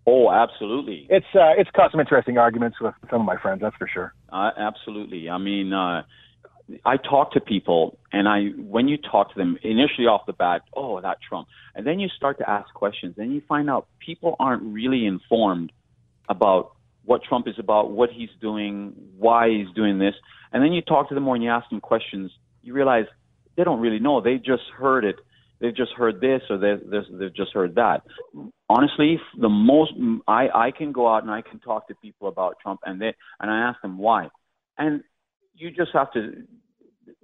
Oh, 0.08 0.32
absolutely. 0.32 1.06
It's 1.12 1.28
uh, 1.36 1.54
it's 1.56 1.69
caused 1.76 1.91
some 1.91 2.00
interesting 2.00 2.39
arguments 2.39 2.82
with 2.82 2.96
some 3.12 3.22
of 3.22 3.28
my 3.28 3.38
friends, 3.38 3.62
that's 3.62 3.76
for 3.76 3.88
sure. 3.88 4.15
Uh, 4.30 4.50
absolutely. 4.58 5.30
I 5.30 5.38
mean, 5.38 5.74
uh, 5.74 6.06
I 6.84 6.98
talk 6.98 7.34
to 7.34 7.39
people, 7.39 8.00
and 8.12 8.28
I 8.28 8.46
when 8.58 8.88
you 8.88 8.98
talk 8.98 9.32
to 9.34 9.38
them 9.38 9.60
initially 9.62 10.08
off 10.08 10.26
the 10.26 10.34
bat, 10.34 10.63
oh, 10.76 11.00
that 11.02 11.19
Trump, 11.22 11.48
and 11.76 11.86
then 11.86 12.00
you 12.00 12.08
start 12.08 12.39
to 12.39 12.50
ask 12.50 12.74
questions, 12.74 13.13
and 13.19 13.32
you 13.32 13.43
find 13.48 13.69
out 13.69 13.86
people 14.04 14.36
aren't 14.39 14.63
really 14.63 15.06
informed 15.06 15.72
about 16.28 16.72
what 17.06 17.22
Trump 17.24 17.48
is 17.48 17.60
about, 17.60 17.91
what 17.91 18.10
he's 18.10 18.30
doing, 18.41 18.93
why 19.19 19.50
he's 19.50 19.69
doing 19.76 20.00
this, 20.00 20.15
and 20.54 20.63
then 20.63 20.72
you 20.72 20.82
talk 20.82 21.10
to 21.10 21.16
them 21.16 21.24
more 21.24 21.36
and 21.36 21.44
you 21.44 21.50
ask 21.50 21.70
them 21.70 21.82
questions, 21.82 22.32
you 22.62 22.74
realize 22.74 23.06
they 23.58 23.63
don't 23.63 23.82
really 23.82 24.00
know. 24.00 24.22
They 24.22 24.38
just 24.38 24.63
heard 24.78 25.04
it. 25.04 25.16
They've 25.60 25.76
just 25.76 25.92
heard 25.94 26.22
this 26.22 26.42
or 26.50 26.58
they, 26.58 26.76
they've 26.86 27.36
just 27.36 27.54
heard 27.54 27.76
that. 27.76 28.04
Honestly, 28.70 29.20
the 29.39 29.50
most 29.50 29.94
I 30.28 30.50
I 30.54 30.72
can 30.72 30.92
go 30.92 31.08
out 31.08 31.24
and 31.24 31.32
I 31.32 31.42
can 31.42 31.60
talk 31.60 31.88
to 31.88 31.96
people 31.96 32.28
about 32.28 32.58
Trump, 32.62 32.82
and 32.86 33.02
they 33.02 33.13
and 33.39 33.50
I 33.52 33.70
ask 33.70 33.82
them 33.82 33.98
why, 33.98 34.30
and 34.78 35.04
you 35.56 35.72
just 35.72 35.92
have 35.94 36.12
to 36.13 36.44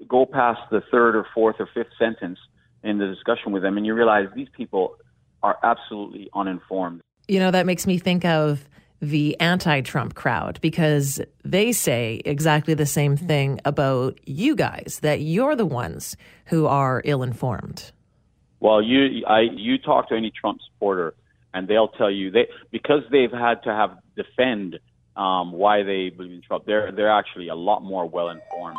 go 0.08 0.26
past 0.26 0.62
the 0.72 0.82
third 0.92 1.16
or 1.16 1.26
fourth 1.34 1.58
or 1.60 1.68
fifth 1.74 1.92
sentence 1.98 2.40
in 2.84 2.98
the 2.98 3.08
discussion 3.08 3.52
with 3.52 3.62
them, 3.62 3.78
and 3.78 3.86
you 3.86 3.94
realize 3.94 4.28
these 4.36 4.48
people 4.56 4.96
are 5.44 5.58
absolutely 5.64 6.30
uninformed. 6.34 7.02
You 7.28 7.40
know, 7.40 7.52
that 7.52 7.66
makes 7.66 7.86
me 7.86 7.98
think 7.98 8.24
of 8.26 8.68
the 9.02 9.40
anti 9.40 9.82
Trump 9.82 10.16
crowd 10.16 10.60
because 10.62 11.22
they 11.44 11.72
say 11.72 12.22
exactly 12.26 12.74
the 12.74 12.86
same 12.86 13.16
thing 13.16 13.60
about 13.66 14.20
you 14.26 14.56
guys, 14.56 15.00
that 15.02 15.22
you're 15.22 15.56
the 15.56 15.66
ones 15.66 16.18
who 16.46 16.66
are 16.66 17.02
ill 17.06 17.24
informed. 17.24 17.92
Well, 18.60 18.82
you 18.82 19.26
I 19.26 19.42
you 19.42 19.78
talk 19.78 20.10
to 20.10 20.16
any 20.16 20.32
Trump 20.32 20.60
supporter 20.74 21.16
and 21.54 21.68
they'll 21.68 21.88
tell 21.88 22.12
you 22.12 22.32
they 22.32 22.48
because 22.72 23.02
they've 23.12 23.32
had 23.32 23.64
to 23.64 23.70
have 23.70 23.98
defend 24.16 24.80
um, 25.16 25.52
why 25.52 25.84
they 25.84 26.10
believe 26.10 26.32
in 26.34 26.42
Trump. 26.42 26.66
They're 26.66 26.92
they're 26.92 27.12
actually 27.12 27.50
a 27.50 27.56
lot 27.56 27.84
more 27.84 28.06
well 28.06 28.30
informed. 28.30 28.78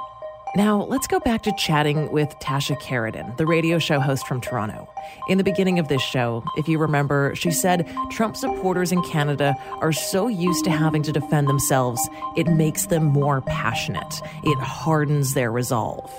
Now, 0.57 0.83
let's 0.83 1.07
go 1.07 1.21
back 1.21 1.43
to 1.43 1.53
chatting 1.53 2.11
with 2.11 2.37
Tasha 2.41 2.77
Kheiriddin, 2.81 3.37
the 3.37 3.47
radio 3.47 3.79
show 3.79 4.01
host 4.01 4.27
from 4.27 4.41
Toronto. 4.41 4.93
In 5.29 5.39
the 5.39 5.45
beginning 5.45 5.79
of 5.79 5.87
this 5.87 6.03
show, 6.03 6.43
if 6.57 6.67
you 6.67 6.77
remember, 6.77 7.37
she 7.37 7.53
said 7.53 7.89
Trump 8.11 8.37
supporters 8.37 8.91
in 8.91 9.01
Canada 9.05 9.55
are 9.81 9.93
so 9.93 10.27
used 10.27 10.65
to 10.65 10.71
having 10.73 11.05
to 11.05 11.13
defend 11.13 11.47
themselves, 11.47 12.01
it 12.37 12.49
makes 12.49 12.87
them 12.87 13.05
more 13.05 13.43
passionate. 13.43 14.21
It 14.43 14.59
hardens 14.59 15.35
their 15.35 15.53
resolve. 15.53 16.13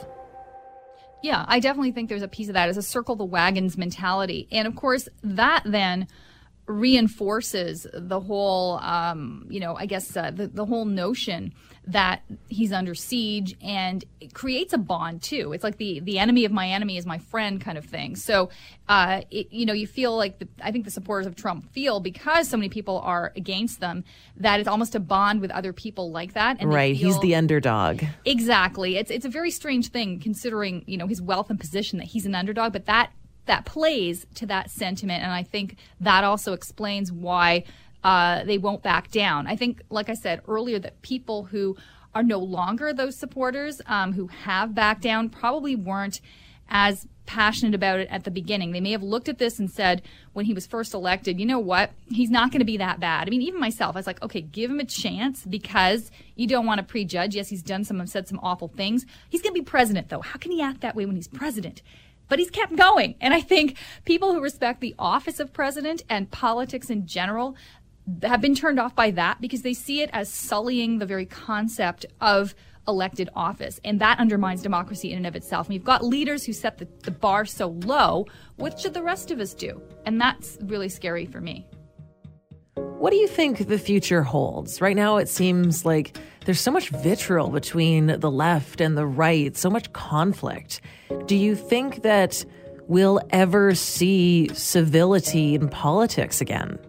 Yeah, 1.22 1.44
I 1.50 1.60
definitely 1.60 1.92
think 1.92 2.08
there's 2.08 2.22
a 2.22 2.30
piece 2.30 2.48
of 2.48 2.54
that 2.54 2.70
as 2.70 2.78
a 2.78 2.82
circle 2.82 3.18
the 3.18 3.26
wagons 3.26 3.78
mentality. 3.78 4.48
And 4.50 4.66
of 4.66 4.78
course, 4.78 5.10
that 5.24 5.64
then 5.66 6.08
reinforces 6.72 7.86
the 7.94 8.20
whole, 8.20 8.78
um, 8.80 9.46
you 9.50 9.60
know, 9.60 9.76
I 9.76 9.86
guess 9.86 10.16
uh, 10.16 10.32
the, 10.32 10.48
the 10.48 10.66
whole 10.66 10.86
notion 10.86 11.54
that 11.88 12.22
he's 12.48 12.72
under 12.72 12.94
siege 12.94 13.56
and 13.60 14.06
it 14.20 14.34
creates 14.34 14.72
a 14.72 14.78
bond 14.78 15.22
too. 15.22 15.52
It's 15.52 15.64
like 15.64 15.78
the 15.78 16.00
the 16.00 16.20
enemy 16.20 16.46
of 16.46 16.52
my 16.52 16.68
enemy 16.70 16.98
is 16.98 17.08
my 17.08 17.18
friend 17.18 17.60
kind 17.60 17.78
of 17.78 17.86
thing. 17.86 18.16
So, 18.16 18.50
uh, 18.88 19.22
it, 19.32 19.52
you 19.52 19.66
know, 19.66 19.74
you 19.74 19.88
feel 19.88 20.16
like 20.16 20.38
the, 20.38 20.48
I 20.64 20.72
think 20.72 20.86
the 20.86 20.92
supporters 20.92 21.26
of 21.26 21.36
Trump 21.36 21.72
feel 21.72 22.00
because 22.00 22.48
so 22.48 22.56
many 22.56 22.70
people 22.70 23.00
are 23.00 23.34
against 23.36 23.80
them 23.80 24.04
that 24.38 24.60
it's 24.60 24.70
almost 24.70 24.94
a 24.94 25.00
bond 25.00 25.42
with 25.42 25.50
other 25.50 25.74
people 25.74 26.12
like 26.12 26.34
that. 26.34 26.58
And 26.60 26.72
right, 26.72 26.96
feel, 26.96 27.08
he's 27.08 27.20
the 27.20 27.36
underdog. 27.36 28.04
Exactly. 28.26 28.98
It's 28.98 29.10
it's 29.10 29.26
a 29.26 29.30
very 29.30 29.50
strange 29.50 29.90
thing 29.90 30.20
considering 30.20 30.84
you 30.86 30.98
know 30.98 31.08
his 31.08 31.22
wealth 31.22 31.50
and 31.50 31.60
position 31.60 31.98
that 31.98 32.08
he's 32.08 32.28
an 32.28 32.36
underdog, 32.36 32.74
but 32.74 32.86
that 32.86 33.12
that 33.46 33.66
plays 33.66 34.26
to 34.36 34.46
that 34.48 34.70
sentiment, 34.70 35.24
and 35.24 35.32
I 35.32 35.44
think 35.44 35.78
that 36.00 36.24
also 36.24 36.54
explains 36.54 37.12
why 37.12 37.64
uh, 38.04 38.44
they 38.44 38.58
won't 38.58 38.84
back 38.84 39.12
down. 39.12 39.48
I 39.48 39.56
think, 39.56 39.82
like 39.90 40.10
I 40.10 40.14
said 40.14 40.42
earlier, 40.48 40.80
that 40.80 41.02
people 41.02 41.46
who 41.46 41.76
are 42.14 42.24
no 42.24 42.40
longer 42.40 42.94
those 42.94 43.16
supporters 43.16 43.82
um, 43.88 44.14
who 44.14 44.28
have 44.28 44.76
backed 44.76 45.02
down 45.02 45.30
probably 45.30 45.76
weren't 45.76 46.22
as 46.70 47.08
passionate 47.26 47.74
about 47.74 48.00
it 48.00 48.08
at 48.10 48.24
the 48.24 48.32
beginning. 48.32 48.72
They 48.72 48.82
may 48.82 48.92
have 48.92 49.04
looked 49.04 49.30
at 49.30 49.38
this 49.38 49.60
and 49.60 49.70
said, 49.70 50.02
when 50.34 50.46
he 50.46 50.54
was 50.54 50.68
first 50.68 50.94
elected, 50.94 51.40
you 51.40 51.46
know 51.46 51.60
what? 51.60 51.92
He's 52.10 52.30
not 52.30 52.52
going 52.52 52.60
to 52.60 52.66
be 52.66 52.78
that 52.78 53.00
bad. 53.00 53.28
I 53.28 53.30
mean, 53.30 53.42
even 53.42 53.60
myself, 53.60 53.96
I 53.96 54.00
was 54.00 54.08
like, 54.08 54.22
okay, 54.22 54.42
give 54.42 54.70
him 54.70 54.80
a 54.80 54.86
chance 54.86 55.46
because 55.46 56.12
you 56.36 56.48
don't 56.48 56.66
want 56.66 56.80
to 56.80 56.84
prejudge. 56.84 57.36
Yes, 57.36 57.50
he's 57.50 57.64
done 57.64 57.84
some, 57.84 58.06
said 58.08 58.28
some 58.28 58.40
awful 58.42 58.68
things. 58.68 59.06
He's 59.30 59.42
going 59.42 59.54
to 59.54 59.62
be 59.62 59.66
president, 59.66 60.10
though. 60.10 60.22
How 60.22 60.38
can 60.38 60.52
he 60.52 60.62
act 60.62 60.82
that 60.82 60.96
way 60.96 61.06
when 61.06 61.16
he's 61.16 61.28
president? 61.28 61.82
But 62.32 62.40
he's 62.40 62.50
kept 62.50 62.78
going. 62.78 63.16
And 63.20 63.34
I 63.34 63.42
think 63.42 63.78
people 64.06 64.34
who 64.34 64.40
respect 64.40 64.80
the 64.80 64.96
office 64.98 65.42
of 65.42 65.52
president 65.52 66.04
and 66.08 66.32
politics 66.32 66.90
in 66.90 67.06
general 67.06 67.58
have 68.24 68.40
been 68.40 68.56
turned 68.56 68.80
off 68.80 68.96
by 68.96 69.12
that 69.12 69.42
because 69.42 69.64
they 69.64 69.74
see 69.74 70.02
it 70.02 70.10
as 70.14 70.30
sullying 70.30 71.00
the 71.00 71.06
very 71.06 71.26
concept 71.26 72.06
of 72.22 72.56
elected 72.88 73.30
office. 73.36 73.82
And 73.84 74.00
that 74.00 74.18
undermines 74.18 74.62
democracy 74.62 75.12
in 75.12 75.18
and 75.18 75.28
of 75.28 75.36
itself. 75.36 75.68
And 75.68 75.74
you've 75.74 75.84
got 75.84 76.06
leaders 76.06 76.46
who 76.46 76.54
set 76.54 76.78
the, 76.78 76.88
the 77.04 77.12
bar 77.12 77.44
so 77.44 77.68
low. 77.68 78.28
What 78.56 78.80
should 78.80 78.94
the 78.94 79.04
rest 79.04 79.30
of 79.32 79.42
us 79.42 79.54
do? 79.54 79.82
And 80.06 80.22
that's 80.22 80.58
really 80.62 80.88
scary 80.88 81.26
for 81.26 81.42
me. 81.42 81.68
What 82.76 83.12
do 83.12 83.18
you 83.18 83.28
think 83.28 83.68
the 83.68 83.78
future 83.78 84.24
holds? 84.24 84.80
Right 84.80 84.96
now, 84.96 85.18
it 85.18 85.28
seems 85.28 85.86
like 85.86 86.18
there's 86.46 86.62
so 86.62 86.72
much 86.72 86.90
vitriol 86.90 87.50
between 87.50 88.08
the 88.08 88.32
left 88.32 88.80
and 88.80 88.98
the 88.98 89.06
right, 89.06 89.56
so 89.58 89.70
much 89.70 89.92
conflict. 89.92 90.80
Do 91.26 91.36
you 91.36 91.56
think 91.56 92.04
that 92.04 92.46
we'll 92.88 93.20
ever 93.32 93.76
see 93.76 94.50
civility 94.54 95.56
in 95.56 95.68
politics 95.68 96.40
again? 96.40 96.80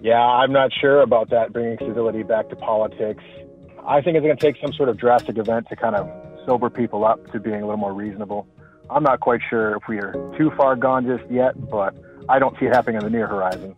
Yeah, 0.00 0.20
I'm 0.20 0.52
not 0.52 0.72
sure 0.78 1.00
about 1.00 1.30
that, 1.30 1.52
bringing 1.52 1.78
civility 1.78 2.22
back 2.22 2.50
to 2.50 2.56
politics. 2.56 3.24
I 3.86 4.02
think 4.02 4.16
it's 4.16 4.24
going 4.24 4.36
to 4.36 4.44
take 4.44 4.60
some 4.60 4.72
sort 4.74 4.90
of 4.90 4.98
drastic 4.98 5.38
event 5.38 5.68
to 5.70 5.76
kind 5.76 5.96
of 5.96 6.06
sober 6.46 6.68
people 6.68 7.06
up 7.06 7.32
to 7.32 7.40
being 7.40 7.62
a 7.62 7.66
little 7.66 7.78
more 7.78 7.94
reasonable. 7.94 8.46
I'm 8.90 9.02
not 9.02 9.20
quite 9.20 9.40
sure 9.48 9.76
if 9.76 9.88
we 9.88 9.98
are 9.98 10.12
too 10.36 10.50
far 10.56 10.76
gone 10.76 11.06
just 11.06 11.30
yet, 11.30 11.54
but 11.70 11.94
I 12.28 12.38
don't 12.38 12.58
see 12.58 12.66
it 12.66 12.74
happening 12.74 12.96
in 12.96 13.04
the 13.04 13.10
near 13.10 13.26
horizon. 13.26 13.74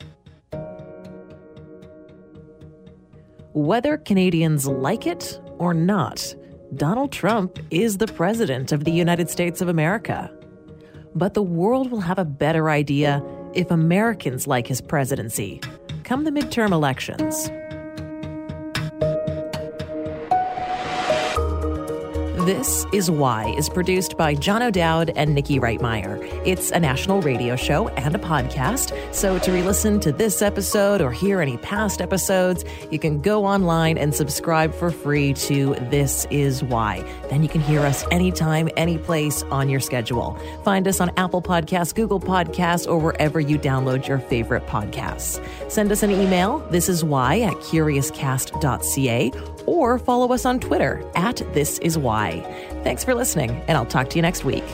Whether 3.53 3.97
Canadians 3.97 4.69
like 4.69 5.09
it 5.09 5.41
or 5.59 5.75
not, 5.75 6.37
Donald 6.77 7.11
Trump 7.11 7.59
is 7.73 7.99
the 7.99 8.07
President 8.07 8.71
of 8.71 8.85
the 8.85 8.93
United 8.93 9.29
States 9.29 9.61
of 9.61 9.67
America. 9.67 10.31
But 11.17 11.35
the 11.35 11.43
world 11.43 11.91
will 11.91 12.01
have 12.01 12.21
a 12.21 12.25
better 12.25 12.71
idea 12.71 13.25
if 13.53 13.73
Americans 13.73 14.47
like 14.47 14.69
his 14.69 14.81
presidency 14.81 15.61
come 16.05 16.23
the 16.23 16.31
midterm 16.31 16.71
elections. 16.71 17.51
This 22.47 22.87
is 22.93 23.11
Why 23.11 23.55
is 23.59 23.69
produced 23.69 24.17
by 24.17 24.35
John 24.35 24.63
O'Dowd 24.63 25.11
and 25.15 25.35
Nikki 25.35 25.61
Reitmeyer. 25.61 26.19
It's 26.47 26.71
a 26.71 26.81
national 26.81 27.21
radio 27.21 27.55
show 27.55 27.89
and 27.89 28.15
a 28.15 28.19
podcast. 28.19 28.97
So 29.15 29.39
to 29.41 29.53
re-listen 29.53 30.01
to 30.01 30.11
this 30.11 30.41
episode 30.41 31.03
or 31.03 31.13
hear 31.13 31.43
any 31.43 31.59
past 31.59 32.01
episodes, 32.01 32.65
you 32.91 32.99
can 32.99 33.21
go 33.21 33.45
online 33.45 33.99
and 33.99 34.15
subscribe 34.15 34.75
for 34.75 34.91
free 34.91 35.35
to 35.35 35.75
This 35.91 36.27
Is 36.31 36.65
Why. 36.65 37.05
Then 37.29 37.43
you 37.43 37.49
can 37.51 37.61
hear 37.61 37.81
us 37.81 38.07
anytime, 38.11 38.71
any 38.75 38.97
place 38.97 39.43
on 39.51 39.69
your 39.69 39.81
schedule. 39.81 40.39
Find 40.65 40.89
us 40.89 40.99
on 40.99 41.11
Apple 41.19 41.43
Podcasts, 41.43 41.95
Google 41.95 42.21
Podcasts, 42.21 42.91
or 42.91 42.99
wherever 42.99 43.39
you 43.39 43.59
download 43.59 44.09
your 44.09 44.19
favorite 44.19 44.67
podcasts. 44.67 45.45
Send 45.71 45.93
us 45.93 46.03
an 46.03 46.11
email. 46.11 46.61
This 46.71 46.89
is 46.89 47.05
why 47.05 47.41
at 47.41 47.55
curiouscast.ca 47.55 49.31
or 49.71 49.99
follow 49.99 50.33
us 50.33 50.45
on 50.45 50.59
Twitter 50.59 51.09
at 51.15 51.37
This 51.55 51.79
Is 51.79 51.97
Why. 51.97 52.41
Thanks 52.83 53.05
for 53.05 53.15
listening, 53.15 53.51
and 53.69 53.79
I'll 53.79 53.87
talk 53.87 54.11
to 54.11 54.17
you 54.17 54.23
next 54.23 54.45
week. 54.45 54.65